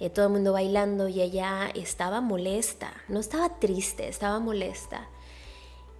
eh, 0.00 0.10
todo 0.10 0.26
el 0.26 0.32
mundo 0.32 0.52
bailando 0.52 1.06
y 1.06 1.20
ella 1.20 1.70
estaba 1.72 2.20
molesta, 2.20 2.92
no 3.06 3.20
estaba 3.20 3.60
triste, 3.60 4.08
estaba 4.08 4.40
molesta. 4.40 5.08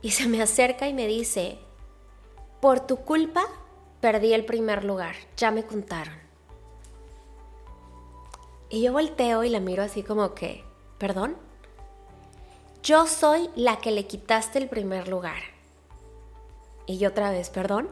Y 0.02 0.10
se 0.10 0.26
me 0.26 0.42
acerca 0.42 0.88
y 0.88 0.94
me 0.94 1.06
dice, 1.06 1.58
por 2.60 2.80
tu 2.80 2.96
culpa 2.96 3.46
perdí 4.00 4.32
el 4.32 4.44
primer 4.44 4.84
lugar, 4.84 5.14
ya 5.36 5.50
me 5.50 5.64
contaron. 5.64 6.14
Y 8.68 8.82
yo 8.82 8.92
volteo 8.92 9.44
y 9.44 9.48
la 9.48 9.60
miro 9.60 9.82
así 9.82 10.02
como 10.02 10.34
que, 10.34 10.64
¿perdón? 10.98 11.36
Yo 12.82 13.06
soy 13.06 13.50
la 13.56 13.78
que 13.78 13.90
le 13.90 14.06
quitaste 14.06 14.58
el 14.58 14.68
primer 14.68 15.08
lugar. 15.08 15.42
Y 16.86 16.98
yo 16.98 17.10
otra 17.10 17.30
vez, 17.30 17.50
¿perdón? 17.50 17.88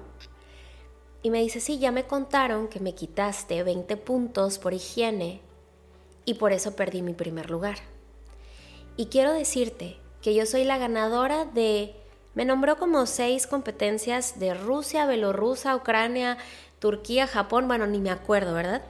Y 1.22 1.30
me 1.30 1.42
dice, 1.42 1.60
sí, 1.60 1.78
ya 1.78 1.90
me 1.90 2.06
contaron 2.06 2.68
que 2.68 2.80
me 2.80 2.94
quitaste 2.94 3.62
20 3.62 3.96
puntos 3.96 4.58
por 4.58 4.72
higiene 4.72 5.40
y 6.24 6.34
por 6.34 6.52
eso 6.52 6.76
perdí 6.76 7.02
mi 7.02 7.12
primer 7.12 7.50
lugar. 7.50 7.78
Y 8.96 9.06
quiero 9.06 9.32
decirte 9.32 9.96
que 10.22 10.34
yo 10.34 10.46
soy 10.46 10.64
la 10.64 10.78
ganadora 10.78 11.44
de... 11.44 11.94
Me 12.34 12.44
nombró 12.44 12.76
como 12.76 13.06
seis 13.06 13.46
competencias 13.46 14.38
de 14.38 14.54
Rusia, 14.54 15.06
Bielorrusia, 15.06 15.74
Ucrania, 15.74 16.38
Turquía, 16.78 17.26
Japón, 17.26 17.66
bueno, 17.66 17.86
ni 17.86 17.98
me 17.98 18.10
acuerdo, 18.10 18.54
¿verdad? 18.54 18.82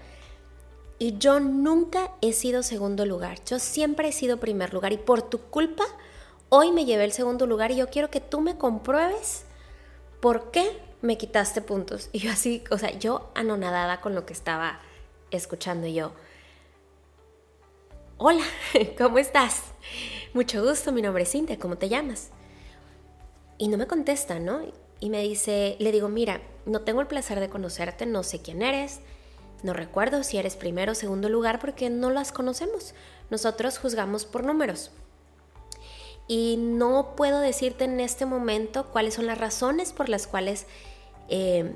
Y 0.98 1.16
yo 1.18 1.40
nunca 1.40 2.10
he 2.20 2.32
sido 2.32 2.62
segundo 2.62 3.06
lugar, 3.06 3.38
yo 3.44 3.58
siempre 3.58 4.08
he 4.08 4.12
sido 4.12 4.38
primer 4.38 4.74
lugar 4.74 4.92
y 4.92 4.98
por 4.98 5.22
tu 5.22 5.38
culpa 5.38 5.84
hoy 6.48 6.72
me 6.72 6.84
llevé 6.84 7.04
el 7.04 7.12
segundo 7.12 7.46
lugar 7.46 7.70
y 7.70 7.76
yo 7.76 7.88
quiero 7.88 8.10
que 8.10 8.20
tú 8.20 8.40
me 8.40 8.58
compruebes 8.58 9.44
por 10.20 10.50
qué 10.50 10.78
me 11.00 11.16
quitaste 11.16 11.62
puntos. 11.62 12.10
Y 12.12 12.18
yo 12.18 12.32
así, 12.32 12.64
o 12.70 12.78
sea, 12.78 12.90
yo 12.98 13.30
anonadada 13.34 14.00
con 14.00 14.14
lo 14.14 14.26
que 14.26 14.32
estaba 14.32 14.80
escuchando 15.30 15.86
yo 15.86 16.12
hola, 18.18 18.42
¿cómo 18.98 19.18
estás? 19.18 19.62
Mucho 20.34 20.62
gusto, 20.62 20.92
mi 20.92 21.00
nombre 21.00 21.22
es 21.22 21.30
Cintia, 21.30 21.58
¿cómo 21.58 21.76
te 21.78 21.88
llamas? 21.88 22.30
Y 23.58 23.68
no 23.68 23.76
me 23.76 23.86
contesta, 23.86 24.38
¿no? 24.38 24.60
Y 25.00 25.10
me 25.10 25.22
dice, 25.22 25.76
le 25.78 25.92
digo, 25.92 26.08
mira, 26.08 26.40
no 26.64 26.80
tengo 26.80 27.00
el 27.00 27.06
placer 27.06 27.40
de 27.40 27.50
conocerte, 27.50 28.06
no 28.06 28.22
sé 28.22 28.40
quién 28.40 28.62
eres, 28.62 29.00
no 29.62 29.72
recuerdo 29.72 30.22
si 30.22 30.38
eres 30.38 30.56
primero 30.56 30.92
o 30.92 30.94
segundo 30.94 31.28
lugar 31.28 31.58
porque 31.58 31.90
no 31.90 32.10
las 32.10 32.32
conocemos. 32.32 32.94
Nosotros 33.30 33.78
juzgamos 33.78 34.24
por 34.24 34.44
números. 34.44 34.90
Y 36.28 36.56
no 36.58 37.16
puedo 37.16 37.40
decirte 37.40 37.84
en 37.84 38.00
este 38.00 38.26
momento 38.26 38.86
cuáles 38.86 39.14
son 39.14 39.26
las 39.26 39.38
razones 39.38 39.92
por 39.92 40.08
las 40.08 40.26
cuales 40.26 40.66
eh, 41.28 41.74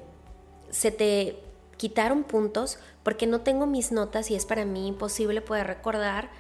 se 0.70 0.90
te 0.90 1.38
quitaron 1.76 2.22
puntos, 2.22 2.78
porque 3.02 3.26
no 3.26 3.40
tengo 3.40 3.66
mis 3.66 3.90
notas 3.90 4.30
y 4.30 4.36
es 4.36 4.46
para 4.46 4.64
mí 4.64 4.86
imposible 4.86 5.40
poder 5.40 5.66
recordar 5.66 6.30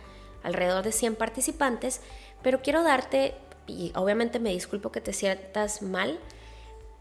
alrededor 0.42 0.84
de 0.84 0.92
100 0.92 1.16
participantes, 1.16 2.00
pero 2.42 2.62
quiero 2.62 2.82
darte, 2.82 3.34
y 3.66 3.92
obviamente 3.94 4.38
me 4.38 4.50
disculpo 4.50 4.92
que 4.92 5.00
te 5.00 5.12
sientas 5.12 5.82
mal, 5.82 6.18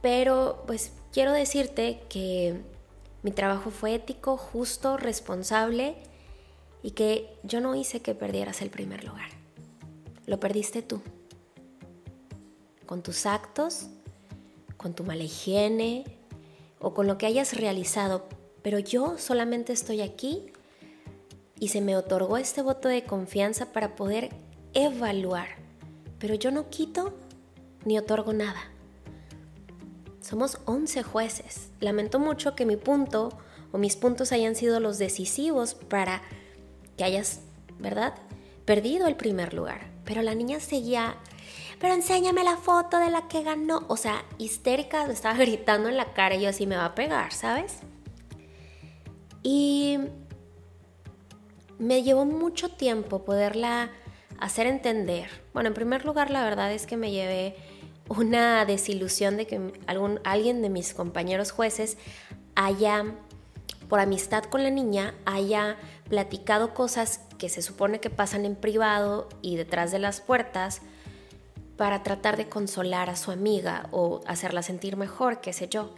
pero 0.02 0.64
pues 0.68 0.92
quiero 1.12 1.32
decirte 1.32 2.02
que 2.10 2.62
mi 3.24 3.32
trabajo 3.32 3.70
fue 3.70 3.96
ético, 3.96 4.38
justo, 4.38 4.98
responsable 4.98 5.96
y 6.82 6.92
que 6.92 7.38
yo 7.44 7.62
no 7.62 7.76
hice 7.76 8.02
que 8.02 8.16
perdieras 8.16 8.62
el 8.62 8.70
primer 8.70 9.04
lugar. 9.04 9.30
Lo 10.26 10.40
perdiste 10.40 10.82
tú. 10.82 11.02
Con 12.86 13.04
tus 13.04 13.26
actos, 13.26 13.88
con 14.78 14.94
tu 14.94 15.04
mala 15.04 15.24
higiene 15.24 16.04
o 16.80 16.94
con 16.94 17.06
lo 17.08 17.18
que 17.18 17.28
hayas 17.28 17.54
realizado. 17.56 18.28
Pero 18.64 18.80
yo 18.80 19.18
solamente 19.18 19.74
estoy 19.74 20.02
aquí 20.02 20.52
y 21.60 21.70
se 21.70 21.82
me 21.82 21.96
otorgó 21.96 22.38
este 22.38 22.64
voto 22.64 22.90
de 22.90 23.04
confianza 23.04 23.72
para 23.72 23.96
poder 23.96 24.32
evaluar. 24.74 25.61
Pero 26.22 26.36
yo 26.36 26.52
no 26.52 26.70
quito 26.70 27.14
ni 27.84 27.98
otorgo 27.98 28.32
nada. 28.32 28.62
Somos 30.22 30.60
11 30.66 31.02
jueces. 31.02 31.72
Lamento 31.80 32.20
mucho 32.20 32.56
que 32.56 32.66
mi 32.66 32.78
punto 32.78 33.30
o 33.72 33.80
mis 33.80 33.96
puntos 33.96 34.32
hayan 34.32 34.56
sido 34.56 34.80
los 34.80 35.00
decisivos 35.00 35.74
para 35.74 36.22
que 36.96 37.04
hayas, 37.04 37.42
¿verdad? 37.80 38.14
Perdido 38.66 39.08
el 39.08 39.16
primer 39.16 39.56
lugar. 39.56 39.90
Pero 40.06 40.22
la 40.22 40.36
niña 40.36 40.60
seguía, 40.60 41.16
pero 41.80 41.96
enséñame 41.96 42.44
la 42.44 42.58
foto 42.58 43.00
de 43.00 43.10
la 43.10 43.28
que 43.28 43.42
ganó. 43.42 43.86
O 43.88 43.98
sea, 43.98 44.24
histérica, 44.38 45.06
estaba 45.08 45.38
gritando 45.40 45.90
en 45.90 45.98
la 45.98 46.14
cara 46.14 46.36
y 46.36 46.42
yo 46.42 46.50
así 46.50 46.68
me 46.68 46.78
va 46.78 46.86
a 46.86 46.96
pegar, 46.96 47.34
¿sabes? 47.34 47.80
Y 49.42 49.98
me 51.80 52.04
llevó 52.04 52.26
mucho 52.26 52.70
tiempo 52.70 53.26
poderla 53.26 53.90
hacer 54.42 54.68
entender. 54.68 55.30
Bueno, 55.54 55.70
en 55.70 55.74
primer 55.74 56.04
lugar, 56.04 56.32
la 56.32 56.44
verdad 56.44 56.74
es 56.74 56.86
que 56.86 56.98
me 56.98 57.12
llevé 57.12 57.56
una 58.10 58.66
desilusión 58.66 59.38
de 59.38 59.48
que 59.48 59.72
algún, 59.88 60.20
alguien 60.26 60.62
de 60.62 60.70
mis 60.70 60.94
compañeros 60.94 61.52
jueces 61.52 61.98
haya, 62.56 63.06
por 63.88 64.00
amistad 64.00 64.44
con 64.44 64.64
la 64.64 64.72
niña, 64.72 65.14
haya 65.26 65.78
platicado 66.10 66.74
cosas 66.74 67.22
que 67.38 67.48
se 67.48 67.62
supone 67.62 68.00
que 68.00 68.10
pasan 68.10 68.46
en 68.46 68.56
privado 68.56 69.30
y 69.42 69.56
detrás 69.56 69.92
de 69.92 70.00
las 70.00 70.20
puertas 70.20 70.82
para 71.78 72.04
tratar 72.04 72.36
de 72.36 72.50
consolar 72.50 73.10
a 73.10 73.16
su 73.16 73.32
amiga 73.32 73.88
o 73.92 74.22
hacerla 74.26 74.64
sentir 74.64 74.98
mejor, 74.98 75.40
qué 75.40 75.54
sé 75.54 75.70
yo. 75.70 75.92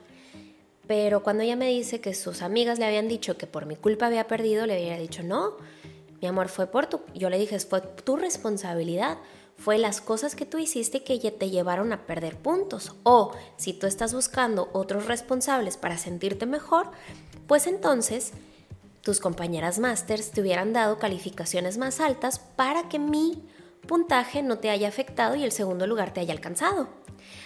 Pero 0.85 1.23
cuando 1.23 1.43
ella 1.43 1.55
me 1.55 1.69
dice 1.69 2.01
que 2.01 2.13
sus 2.13 2.41
amigas 2.41 2.77
le 2.77 2.85
habían 2.85 3.07
dicho 3.07 3.37
que 3.37 3.47
por 3.47 3.65
mi 3.65 3.77
culpa 3.77 4.07
había 4.07 4.27
perdido, 4.27 4.65
le 4.65 4.75
había 4.75 4.97
dicho, 4.97 5.23
no, 5.23 5.55
mi 6.23 6.29
amor, 6.29 6.47
fue 6.47 6.67
por 6.67 6.87
tu... 6.87 7.01
Yo 7.13 7.29
le 7.29 7.37
dije, 7.37 7.59
fue 7.59 7.81
tu 7.81 8.15
responsabilidad 8.15 9.17
fue 9.57 9.77
las 9.77 10.01
cosas 10.01 10.35
que 10.35 10.45
tú 10.45 10.57
hiciste 10.57 11.03
que 11.03 11.19
te 11.31 11.49
llevaron 11.49 11.93
a 11.93 12.05
perder 12.05 12.37
puntos. 12.37 12.95
O 13.03 13.33
si 13.55 13.73
tú 13.73 13.87
estás 13.87 14.13
buscando 14.13 14.69
otros 14.73 15.05
responsables 15.05 15.77
para 15.77 15.97
sentirte 15.97 16.45
mejor, 16.45 16.91
pues 17.47 17.67
entonces 17.67 18.33
tus 19.01 19.19
compañeras 19.19 19.79
másters 19.79 20.31
te 20.31 20.41
hubieran 20.41 20.73
dado 20.73 20.97
calificaciones 20.97 21.77
más 21.77 21.99
altas 21.99 22.39
para 22.39 22.89
que 22.89 22.99
mi 22.99 23.47
puntaje 23.87 24.41
no 24.43 24.57
te 24.57 24.69
haya 24.69 24.87
afectado 24.87 25.35
y 25.35 25.43
el 25.43 25.51
segundo 25.51 25.87
lugar 25.87 26.13
te 26.13 26.21
haya 26.21 26.33
alcanzado. 26.33 26.87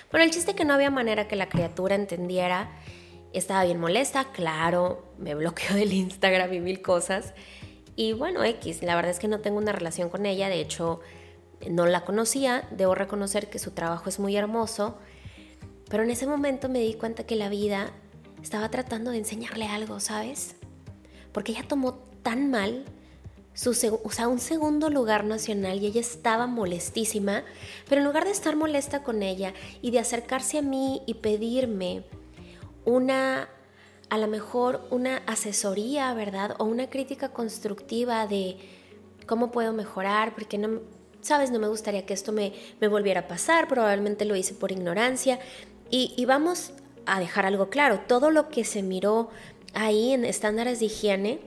Pero 0.10 0.24
el 0.24 0.32
chiste 0.32 0.56
que 0.56 0.66
no 0.66 0.74
había 0.74 0.92
manera 0.92 1.28
que 1.28 1.36
la 1.36 1.50
criatura 1.50 1.96
entendiera, 1.96 2.72
estaba 3.34 3.66
bien 3.66 3.80
molesta, 3.80 4.32
claro, 4.32 5.04
me 5.18 5.36
bloqueó 5.36 5.76
del 5.76 5.94
Instagram 5.94 6.54
y 6.54 6.60
mil 6.60 6.82
cosas. 6.82 7.34
Y 7.98 8.14
bueno, 8.14 8.44
X, 8.44 8.84
la 8.84 8.96
verdad 8.96 9.10
es 9.10 9.18
que 9.18 9.28
no 9.28 9.40
tengo 9.42 9.58
una 9.58 9.72
relación 9.72 10.10
con 10.10 10.28
ella, 10.28 10.50
de 10.50 10.62
hecho 10.62 11.02
no 11.68 11.88
la 11.88 12.06
conocía, 12.06 12.68
debo 12.70 12.94
reconocer 12.94 13.50
que 13.50 13.58
su 13.58 13.72
trabajo 13.72 14.08
es 14.08 14.20
muy 14.20 14.36
hermoso, 14.36 15.00
pero 15.90 16.04
en 16.04 16.12
ese 16.12 16.28
momento 16.28 16.70
me 16.70 16.80
di 16.80 16.94
cuenta 16.94 17.26
que 17.26 17.36
la 17.36 17.50
vida 17.50 17.92
estaba 18.44 18.70
tratando 18.70 19.10
de 19.10 19.18
enseñarle 19.18 19.66
algo, 19.66 20.00
¿sabes? 20.00 20.56
Porque 21.32 21.54
ella 21.54 21.68
tomó 21.68 21.96
tan 22.22 22.52
mal 22.52 22.86
su 23.56 23.72
o 23.72 24.12
sea, 24.12 24.28
un 24.28 24.40
segundo 24.40 24.92
lugar 24.92 25.24
nacional 25.24 25.80
y 25.82 25.88
ella 25.88 26.02
estaba 26.02 26.46
molestísima, 26.46 27.44
pero 27.90 28.02
en 28.02 28.06
lugar 28.06 28.26
de 28.26 28.32
estar 28.32 28.56
molesta 28.56 29.02
con 29.02 29.24
ella 29.24 29.56
y 29.82 29.90
de 29.90 29.98
acercarse 29.98 30.60
a 30.60 30.62
mí 30.62 31.02
y 31.08 31.16
pedirme 31.16 32.04
una, 32.86 33.50
a 34.10 34.18
lo 34.18 34.28
mejor 34.28 34.88
una 34.90 35.18
asesoría, 35.26 36.14
¿verdad? 36.14 36.56
O 36.60 36.66
una 36.66 36.90
crítica 36.90 37.30
constructiva 37.30 38.28
de 38.28 38.58
cómo 39.26 39.52
puedo 39.52 39.74
mejorar, 39.74 40.34
porque 40.34 40.58
no, 40.58 40.82
sabes, 41.22 41.52
no 41.52 41.60
me 41.60 41.68
gustaría 41.68 42.06
que 42.06 42.14
esto 42.14 42.32
me, 42.32 42.54
me 42.80 42.88
volviera 42.88 43.22
a 43.22 43.28
pasar, 43.28 43.68
probablemente 43.68 44.26
lo 44.26 44.36
hice 44.36 44.54
por 44.54 44.72
ignorancia. 44.72 45.40
Y, 45.90 46.14
y 46.18 46.26
vamos 46.26 46.72
a 47.06 47.20
dejar 47.20 47.46
algo 47.46 47.70
claro, 47.70 48.02
todo 48.08 48.32
lo 48.32 48.50
que 48.50 48.64
se 48.64 48.84
miró 48.84 49.30
ahí 49.74 50.14
en 50.14 50.26
estándares 50.26 50.80
de 50.80 50.86
higiene 50.86 51.40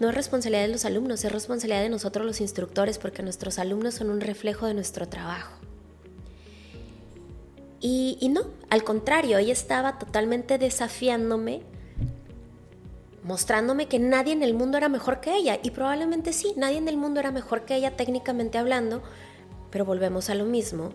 no 0.00 0.08
es 0.08 0.14
responsabilidad 0.14 0.62
de 0.62 0.72
los 0.72 0.84
alumnos, 0.84 1.24
es 1.24 1.30
responsabilidad 1.30 1.82
de 1.82 1.88
nosotros 1.88 2.26
los 2.26 2.40
instructores 2.40 2.98
porque 2.98 3.22
nuestros 3.22 3.58
alumnos 3.58 3.94
son 3.94 4.10
un 4.10 4.20
reflejo 4.20 4.66
de 4.66 4.74
nuestro 4.74 5.08
trabajo. 5.08 5.61
Y, 7.84 8.28
no, 8.28 8.42
al 8.70 8.84
contrario, 8.84 9.38
ella 9.38 9.52
estaba 9.52 9.98
totalmente 9.98 10.56
desafiándome 10.56 11.62
mostrándome 13.24 13.86
que 13.86 14.00
nadie 14.00 14.32
en 14.32 14.42
el 14.42 14.54
mundo 14.54 14.78
era 14.78 14.88
mejor 14.88 15.20
que 15.20 15.36
ella. 15.36 15.58
Y 15.62 15.70
probablemente 15.70 16.32
sí, 16.32 16.54
nadie 16.56 16.78
en 16.78 16.88
el 16.88 16.96
mundo 16.96 17.20
era 17.20 17.30
mejor 17.30 17.64
que 17.64 17.74
ella 17.74 17.96
técnicamente 17.96 18.58
hablando, 18.58 19.02
pero 19.70 19.84
volvemos 19.84 20.30
a 20.30 20.34
lo 20.34 20.44
mismo, 20.44 20.90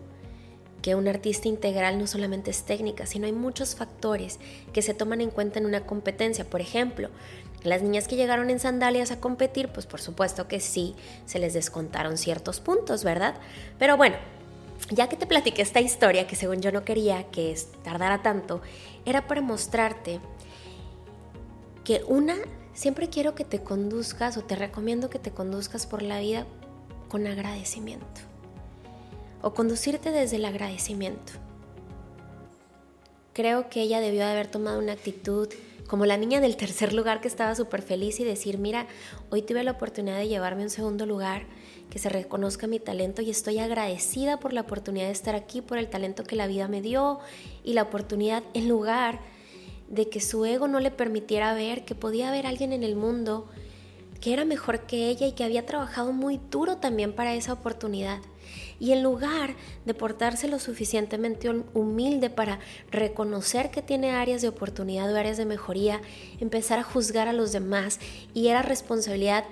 que 0.81 0.95
un 0.95 1.07
artista 1.07 1.47
integral 1.47 1.97
no 1.97 2.07
solamente 2.07 2.51
es 2.51 2.63
técnica, 2.63 3.05
sino 3.05 3.25
hay 3.25 3.33
muchos 3.33 3.75
factores 3.75 4.39
que 4.73 4.81
se 4.81 4.93
toman 4.93 5.21
en 5.21 5.29
cuenta 5.29 5.59
en 5.59 5.65
una 5.65 5.85
competencia. 5.85 6.45
Por 6.45 6.61
ejemplo, 6.61 7.09
las 7.63 7.81
niñas 7.81 8.07
que 8.07 8.15
llegaron 8.15 8.49
en 8.49 8.59
sandalias 8.59 9.11
a 9.11 9.19
competir, 9.19 9.69
pues 9.69 9.85
por 9.85 9.99
supuesto 9.99 10.47
que 10.47 10.59
sí, 10.59 10.95
se 11.25 11.39
les 11.39 11.53
descontaron 11.53 12.17
ciertos 12.17 12.59
puntos, 12.59 13.03
¿verdad? 13.03 13.35
Pero 13.79 13.97
bueno, 13.97 14.17
ya 14.89 15.09
que 15.09 15.17
te 15.17 15.27
platiqué 15.27 15.61
esta 15.61 15.81
historia, 15.81 16.27
que 16.27 16.35
según 16.35 16.61
yo 16.61 16.71
no 16.71 16.83
quería 16.83 17.29
que 17.29 17.55
tardara 17.83 18.21
tanto, 18.21 18.61
era 19.05 19.27
para 19.27 19.41
mostrarte 19.41 20.19
que 21.83 22.03
una, 22.07 22.35
siempre 22.73 23.09
quiero 23.09 23.35
que 23.35 23.45
te 23.45 23.61
conduzcas 23.63 24.37
o 24.37 24.43
te 24.43 24.55
recomiendo 24.55 25.09
que 25.09 25.19
te 25.19 25.31
conduzcas 25.31 25.85
por 25.87 26.01
la 26.01 26.19
vida 26.19 26.45
con 27.09 27.27
agradecimiento 27.27 28.21
o 29.41 29.53
conducirte 29.53 30.11
desde 30.11 30.37
el 30.37 30.45
agradecimiento. 30.45 31.33
Creo 33.33 33.69
que 33.69 33.81
ella 33.81 33.99
debió 33.99 34.21
de 34.21 34.31
haber 34.31 34.47
tomado 34.47 34.79
una 34.79 34.93
actitud 34.93 35.47
como 35.87 36.05
la 36.05 36.17
niña 36.17 36.41
del 36.41 36.57
tercer 36.57 36.93
lugar 36.93 37.21
que 37.21 37.27
estaba 37.27 37.55
súper 37.55 37.81
feliz 37.81 38.19
y 38.19 38.23
decir, 38.23 38.57
mira, 38.57 38.87
hoy 39.29 39.41
tuve 39.41 39.63
la 39.63 39.71
oportunidad 39.71 40.17
de 40.17 40.27
llevarme 40.27 40.61
a 40.61 40.65
un 40.65 40.69
segundo 40.69 41.05
lugar, 41.05 41.45
que 41.89 41.99
se 41.99 42.09
reconozca 42.09 42.67
mi 42.67 42.79
talento 42.79 43.21
y 43.21 43.29
estoy 43.29 43.59
agradecida 43.59 44.39
por 44.39 44.51
la 44.51 44.61
oportunidad 44.61 45.05
de 45.05 45.13
estar 45.13 45.35
aquí, 45.35 45.61
por 45.61 45.77
el 45.77 45.89
talento 45.89 46.25
que 46.25 46.35
la 46.35 46.47
vida 46.47 46.67
me 46.67 46.81
dio 46.81 47.19
y 47.63 47.73
la 47.73 47.83
oportunidad 47.83 48.43
en 48.53 48.67
lugar 48.67 49.19
de 49.87 50.09
que 50.09 50.19
su 50.19 50.43
ego 50.43 50.67
no 50.67 50.81
le 50.81 50.91
permitiera 50.91 51.53
ver 51.53 51.85
que 51.85 51.95
podía 51.95 52.27
haber 52.27 52.45
alguien 52.45 52.73
en 52.73 52.83
el 52.83 52.97
mundo 52.97 53.47
que 54.19 54.33
era 54.33 54.43
mejor 54.43 54.81
que 54.81 55.07
ella 55.07 55.27
y 55.27 55.31
que 55.31 55.43
había 55.43 55.65
trabajado 55.65 56.11
muy 56.11 56.39
duro 56.51 56.77
también 56.77 57.13
para 57.13 57.35
esa 57.35 57.53
oportunidad. 57.53 58.19
Y 58.79 58.91
en 58.91 59.03
lugar 59.03 59.55
de 59.85 59.93
portarse 59.93 60.47
lo 60.47 60.59
suficientemente 60.59 61.49
humilde 61.73 62.29
para 62.29 62.59
reconocer 62.91 63.71
que 63.71 63.81
tiene 63.81 64.11
áreas 64.11 64.41
de 64.41 64.49
oportunidad 64.49 65.11
o 65.11 65.17
áreas 65.17 65.37
de 65.37 65.45
mejoría, 65.45 66.01
empezar 66.39 66.79
a 66.79 66.83
juzgar 66.83 67.27
a 67.27 67.33
los 67.33 67.51
demás 67.51 67.99
y 68.33 68.47
era 68.47 68.61
responsabilidad 68.61 69.45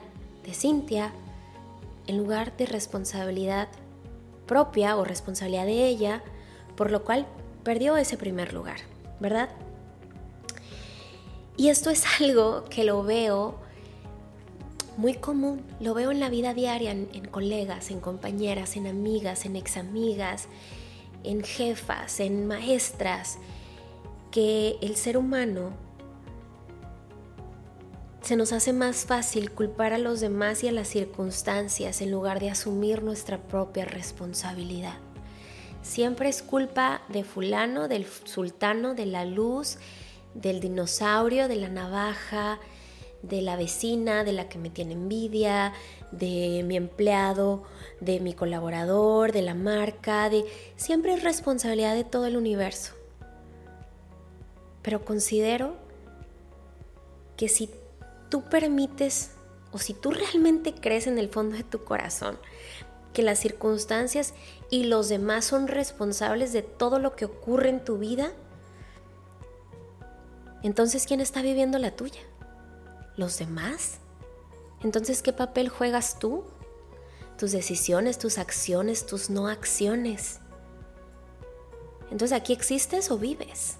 de 0.46 0.54
Cintia 0.54 1.12
en 2.08 2.18
lugar 2.18 2.56
de 2.58 2.66
responsabilidad 2.66 3.68
propia 4.46 4.96
o 4.96 5.04
responsabilidad 5.04 5.66
de 5.66 5.88
ella, 5.88 6.24
por 6.76 6.92
lo 6.92 7.04
cual 7.04 7.26
perdió 7.64 7.98
ese 7.98 8.18
primer 8.18 8.54
lugar, 8.54 8.78
¿verdad? 9.20 9.50
Y 11.58 11.70
esto 11.70 11.90
es 11.90 12.04
algo 12.22 12.66
que 12.66 12.84
lo 12.84 13.04
veo 13.04 13.65
muy 14.98 15.16
común, 15.16 15.62
lo 15.80 15.94
veo 15.94 16.12
en 16.12 16.20
la 16.20 16.30
vida 16.30 16.54
diaria, 16.54 16.92
en, 16.92 17.26
colegas, 17.28 17.92
en 17.92 18.00
compañeras, 18.00 18.76
en 18.76 18.88
amigas, 18.88 19.46
en 19.46 19.56
examigas, 19.56 20.48
en 21.24 21.44
jefas, 21.44 22.20
en 22.20 22.48
maestras, 22.48 23.38
que 24.32 24.78
el 24.82 24.96
ser 24.96 25.18
humano 25.18 25.72
se 28.22 28.36
nos 28.36 28.54
hace 28.54 28.74
más 28.74 29.06
fácil 29.06 29.52
culpar 29.52 29.94
a 29.94 30.00
los 30.00 30.20
demás 30.20 30.64
y 30.64 30.68
a 30.68 30.72
las 30.72 30.88
circunstancias 30.88 32.02
en 32.02 32.12
lugar 32.12 32.40
de 32.40 32.50
asumir 32.50 33.04
nuestra 33.04 33.38
propia 33.38 33.86
responsabilidad. 33.86 34.96
Siempre 35.84 36.30
es 36.30 36.42
culpa 36.42 37.04
de 37.10 37.24
fulano, 37.24 37.88
del 37.88 38.08
sultano, 38.08 38.96
de 38.96 39.06
la 39.06 39.26
luz, 39.26 39.78
del 40.34 40.60
dinosaurio, 40.60 41.48
de 41.48 41.58
la 41.58 41.70
navaja, 41.70 42.60
de 43.28 43.42
la 43.42 43.56
vecina, 43.56 44.24
de 44.24 44.34
la 44.34 44.50
que 44.50 44.58
me 44.58 44.70
tiene 44.70 44.94
envidia, 44.94 45.74
de 46.12 46.64
mi 46.66 46.78
empleado, 46.78 47.64
de 48.00 48.20
mi 48.20 48.34
colaborador, 48.34 49.32
de 49.32 49.42
la 49.42 49.54
marca, 49.54 50.30
de 50.30 50.46
siempre 50.76 51.14
es 51.14 51.24
responsabilidad 51.24 51.96
de 51.96 52.04
todo 52.04 52.26
el 52.26 52.38
universo. 52.38 52.94
Pero 54.82 55.04
considero 55.04 55.76
que 57.38 57.50
si 57.50 57.70
tú 58.30 58.44
permites 58.44 59.32
o 59.72 59.78
si 59.78 59.94
tú 59.94 60.12
realmente 60.12 60.74
crees 60.74 61.08
en 61.08 61.18
el 61.18 61.30
fondo 61.30 61.58
de 61.58 61.64
tu 61.64 61.84
corazón 61.84 62.38
que 63.14 63.24
las 63.24 63.40
circunstancias 63.40 64.34
y 64.70 64.84
los 64.84 65.10
demás 65.10 65.46
son 65.46 65.68
responsables 65.68 66.54
de 66.54 66.62
todo 66.62 67.00
lo 67.00 67.16
que 67.16 67.26
ocurre 67.26 67.70
en 67.70 67.84
tu 67.84 67.98
vida, 67.98 68.32
entonces 70.64 71.06
¿quién 71.08 71.22
está 71.22 71.42
viviendo 71.42 71.80
la 71.80 71.92
tuya? 71.92 72.22
¿Los 73.18 73.38
demás? 73.38 74.00
Entonces 74.84 75.22
¿qué 75.22 75.34
papel 75.34 75.70
juegas 75.70 76.20
tú? 76.20 76.44
Tus 77.38 77.52
decisiones, 77.52 78.18
tus 78.18 78.38
acciones, 78.38 79.06
tus 79.06 79.30
no 79.30 79.48
acciones. 79.48 80.40
Entonces 82.12 82.38
aquí 82.38 82.54
existes 82.54 83.12
o 83.12 83.18
vives. 83.18 83.78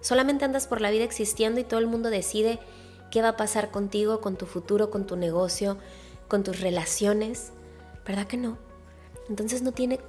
Solamente 0.00 0.44
andas 0.44 0.66
por 0.66 0.80
la 0.80 0.90
vida 0.90 1.04
existiendo 1.04 1.60
y 1.60 1.64
todo 1.64 1.80
el 1.80 1.86
mundo 1.86 2.10
decide 2.10 2.58
qué 3.10 3.22
va 3.22 3.30
a 3.30 3.36
pasar 3.36 3.70
contigo, 3.70 4.20
con 4.20 4.36
tu 4.36 4.46
futuro, 4.46 4.90
con 4.90 5.06
tu 5.06 5.16
negocio, 5.16 5.78
con 6.28 6.44
tus 6.44 6.60
relaciones. 6.60 7.52
¿Verdad 8.06 8.26
que 8.26 8.36
no? 8.36 8.58
Entonces 9.28 9.62
no 9.62 9.72
tiene 9.72 10.00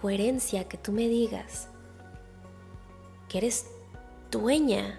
coherencia 0.00 0.68
que 0.68 0.78
tú 0.78 0.92
me 0.92 1.08
digas 1.08 1.68
que 3.28 3.38
eres 3.38 3.66
dueña 4.30 4.98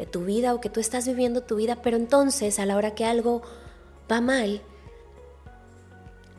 de 0.00 0.06
tu 0.06 0.24
vida 0.24 0.54
o 0.54 0.62
que 0.62 0.70
tú 0.70 0.80
estás 0.80 1.06
viviendo 1.06 1.42
tu 1.42 1.56
vida, 1.56 1.82
pero 1.82 1.98
entonces 1.98 2.58
a 2.58 2.64
la 2.64 2.78
hora 2.78 2.94
que 2.94 3.04
algo 3.04 3.42
va 4.10 4.22
mal, 4.22 4.62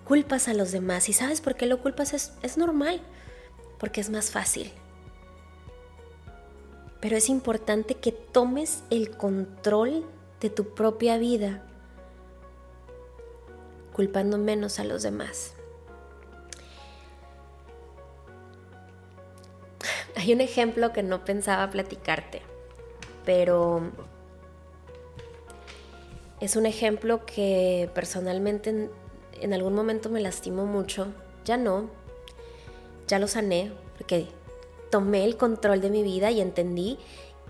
culpas 0.04 0.48
a 0.48 0.56
los 0.56 0.72
demás. 0.72 1.10
¿Y 1.10 1.14
sabes 1.14 1.42
por 1.42 1.56
qué 1.56 1.68
lo 1.68 1.80
culpas? 1.80 2.16
Es, 2.16 2.34
es 2.42 2.58
normal, 2.58 3.02
porque 3.78 4.02
es 4.02 4.10
más 4.10 4.32
fácil. 4.32 4.72
Pero 7.02 7.16
es 7.16 7.30
importante 7.30 7.94
que 7.94 8.12
tomes 8.12 8.82
el 8.90 9.16
control 9.16 10.08
de 10.40 10.50
tu 10.50 10.74
propia 10.74 11.20
vida, 11.20 11.64
culpando 13.94 14.40
menos 14.40 14.80
a 14.80 14.86
los 14.86 15.04
demás. 15.04 15.54
Hay 20.16 20.34
un 20.34 20.42
ejemplo 20.42 20.94
que 20.94 21.04
no 21.04 21.24
pensaba 21.24 21.70
platicarte, 21.70 22.42
pero 23.26 23.82
es 26.40 26.56
un 26.56 26.66
ejemplo 26.66 27.26
que 27.26 27.90
personalmente 27.94 28.90
en, 29.40 29.54
algún 29.54 29.74
momento 29.74 30.10
me 30.10 30.22
lastimó 30.22 30.66
mucho. 30.66 31.08
Ya 31.46 31.58
no, 31.58 31.90
ya 33.08 33.20
lo 33.20 33.28
sané, 33.28 33.72
porque 33.98 34.28
tomé 34.90 35.26
el 35.26 35.38
control 35.38 35.82
de 35.82 35.90
mi 35.90 36.04
vida 36.04 36.32
y 36.32 36.42
entendí 36.42 36.98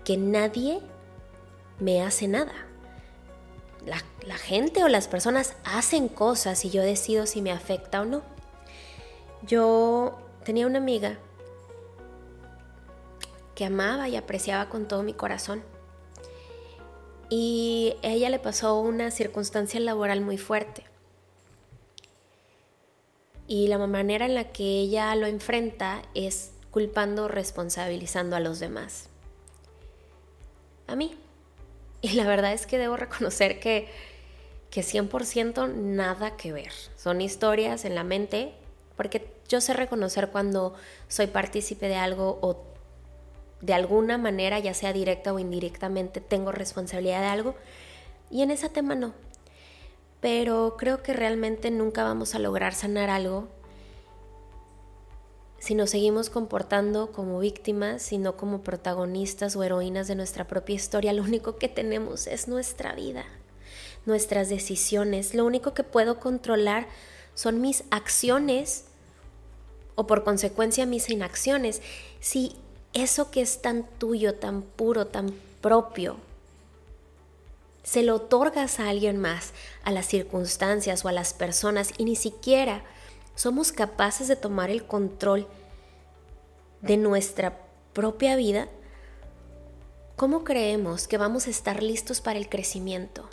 que 0.04 0.16
nadie 0.16 0.80
me 1.78 2.02
hace 2.02 2.28
nada 2.28 2.52
la, 3.86 4.36
gente 4.36 4.84
o 4.84 4.88
las 4.88 5.08
personas 5.08 5.54
hacen 5.64 6.08
cosas 6.08 6.64
y 6.64 6.70
yo 6.70 6.82
decido 6.82 7.26
si 7.26 7.42
me 7.42 7.52
afecta 7.52 8.02
o 8.02 8.04
no. 8.04 8.22
Yo 9.42 10.18
tenía 10.44 10.66
una 10.66 10.78
amiga 10.78 11.18
amaba 13.64 14.08
y 14.08 14.16
apreciaba 14.16 14.68
con 14.68 14.88
todo 14.88 15.02
mi 15.02 15.14
corazón. 15.14 15.62
Y 17.28 17.96
a 18.02 18.08
ella 18.08 18.28
le 18.28 18.38
pasó 18.38 18.78
una 18.78 19.10
circunstancia 19.10 19.80
laboral 19.80 20.20
muy 20.20 20.36
fuerte. 20.36 20.84
Y 23.46 23.68
la 23.68 23.78
manera 23.78 24.26
en 24.26 24.34
la 24.34 24.52
que 24.52 24.64
ella 24.80 25.14
lo 25.14 25.26
enfrenta 25.26 26.02
es 26.14 26.52
culpando, 26.70 27.28
responsabilizando 27.28 28.36
a 28.36 28.40
los 28.40 28.60
demás. 28.60 29.08
A 30.86 30.96
mí. 30.96 31.14
Y 32.00 32.12
la 32.12 32.26
verdad 32.26 32.52
es 32.52 32.66
que 32.66 32.78
debo 32.78 32.96
reconocer 32.96 33.60
que, 33.60 33.88
que 34.70 34.82
100% 34.82 35.72
nada 35.72 36.36
que 36.36 36.52
ver. 36.52 36.72
Son 36.96 37.20
historias 37.20 37.84
en 37.84 37.94
la 37.94 38.04
mente, 38.04 38.54
porque 38.96 39.32
yo 39.48 39.60
sé 39.60 39.74
reconocer 39.74 40.30
cuando 40.30 40.74
soy 41.08 41.28
partícipe 41.28 41.88
de 41.88 41.96
algo 41.96 42.38
o 42.42 42.71
de 43.62 43.74
alguna 43.74 44.18
manera, 44.18 44.58
ya 44.58 44.74
sea 44.74 44.92
directa 44.92 45.32
o 45.32 45.38
indirectamente, 45.38 46.20
tengo 46.20 46.52
responsabilidad 46.52 47.20
de 47.20 47.26
algo. 47.26 47.54
Y 48.30 48.42
en 48.42 48.50
ese 48.50 48.68
tema 48.68 48.94
no. 48.94 49.14
Pero 50.20 50.76
creo 50.78 51.02
que 51.02 51.14
realmente 51.14 51.70
nunca 51.70 52.04
vamos 52.04 52.34
a 52.34 52.38
lograr 52.38 52.74
sanar 52.74 53.08
algo 53.08 53.48
si 55.62 55.76
nos 55.76 55.90
seguimos 55.90 56.28
comportando 56.28 57.12
como 57.12 57.38
víctimas, 57.38 58.02
sino 58.02 58.36
como 58.36 58.62
protagonistas 58.62 59.54
o 59.54 59.62
heroínas 59.62 60.08
de 60.08 60.16
nuestra 60.16 60.48
propia 60.48 60.74
historia, 60.74 61.12
lo 61.12 61.22
único 61.22 61.56
que 61.56 61.68
tenemos 61.68 62.26
es 62.26 62.48
nuestra 62.48 62.96
vida, 62.96 63.24
nuestras 64.04 64.48
decisiones. 64.48 65.34
Lo 65.36 65.46
único 65.46 65.72
que 65.72 65.84
puedo 65.84 66.18
controlar 66.18 66.88
son 67.34 67.60
mis 67.60 67.84
acciones 67.92 68.86
o 69.94 70.08
por 70.08 70.24
consecuencia 70.24 70.84
mis 70.84 71.08
inacciones. 71.08 71.80
Si 72.18 72.56
eso 72.92 73.30
que 73.30 73.40
es 73.40 73.62
tan 73.62 73.84
tuyo, 73.98 74.34
tan 74.34 74.62
puro, 74.62 75.06
tan 75.06 75.34
propio, 75.60 76.16
se 77.82 78.02
lo 78.02 78.16
otorgas 78.16 78.78
a 78.78 78.88
alguien 78.88 79.18
más, 79.18 79.52
a 79.82 79.90
las 79.90 80.06
circunstancias 80.06 81.04
o 81.04 81.08
a 81.08 81.12
las 81.12 81.34
personas 81.34 81.90
y 81.98 82.04
ni 82.04 82.16
siquiera 82.16 82.84
somos 83.34 83.72
capaces 83.72 84.28
de 84.28 84.36
tomar 84.36 84.70
el 84.70 84.84
control 84.84 85.48
de 86.80 86.96
nuestra 86.96 87.58
propia 87.92 88.36
vida, 88.36 88.68
¿cómo 90.16 90.44
creemos 90.44 91.08
que 91.08 91.18
vamos 91.18 91.46
a 91.46 91.50
estar 91.50 91.82
listos 91.82 92.20
para 92.20 92.38
el 92.38 92.48
crecimiento? 92.48 93.28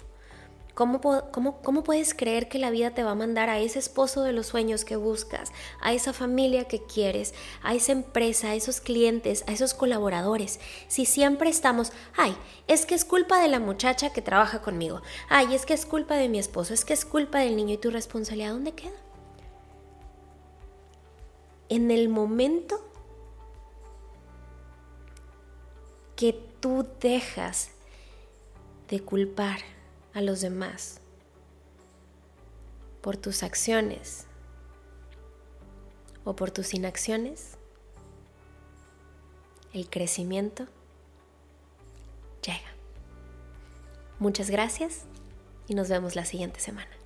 ¿Cómo, 0.79 1.83
puedes 1.83 2.13
creer 2.13 2.47
que 2.47 2.57
la 2.57 2.71
vida 2.71 2.91
te 2.91 3.03
va 3.03 3.11
a 3.11 3.15
mandar 3.15 3.49
a 3.49 3.59
ese 3.59 3.79
esposo 3.79 4.23
de 4.23 4.33
los 4.33 4.47
sueños 4.47 4.85
que 4.85 4.95
buscas, 4.95 5.51
a 5.81 5.93
esa 5.93 6.13
familia 6.13 6.67
que 6.69 6.81
quieres, 6.81 7.33
a 7.61 7.75
esa 7.75 7.91
empresa, 7.91 8.49
a 8.49 8.55
esos 8.55 8.79
clientes, 8.79 9.43
a 9.47 9.51
esos 9.51 9.73
colaboradores? 9.73 10.59
Si 10.87 11.05
siempre 11.05 11.49
estamos, 11.49 11.91
ay, 12.15 12.35
es 12.67 12.85
que 12.85 12.95
es 12.95 13.05
culpa 13.05 13.41
de 13.41 13.49
la 13.49 13.59
muchacha 13.59 14.13
que 14.13 14.21
trabaja 14.21 14.61
conmigo, 14.61 15.01
ay, 15.27 15.53
es 15.53 15.65
que 15.65 15.73
es 15.73 15.85
culpa 15.85 16.15
de 16.15 16.29
mi 16.29 16.39
esposo, 16.39 16.73
es 16.73 16.85
que 16.85 16.93
es 16.93 17.05
culpa 17.05 17.39
del 17.39 17.55
niño 17.55 17.73
y 17.73 17.77
tu 17.77 17.91
responsabilidad, 17.91 18.53
¿dónde 18.53 18.71
queda? 18.71 18.95
en 21.69 21.91
el 21.91 22.09
momento 22.09 22.83
que 26.15 26.33
tú 26.59 26.85
dejas 26.99 27.69
de 28.89 29.01
culpar 29.01 29.59
a 30.13 30.21
los 30.21 30.41
demás 30.41 30.99
por 33.01 33.17
tus 33.17 33.43
acciones 33.43 34.25
o 36.23 36.35
por 36.35 36.51
tus 36.51 36.73
inacciones, 36.73 37.57
el 39.73 39.89
crecimiento 39.89 40.65
llega. 42.45 42.71
Muchas 44.19 44.49
gracias 44.49 45.05
y 45.67 45.75
nos 45.75 45.89
vemos 45.89 46.15
la 46.15 46.25
siguiente 46.25 46.59
semana. 46.59 46.98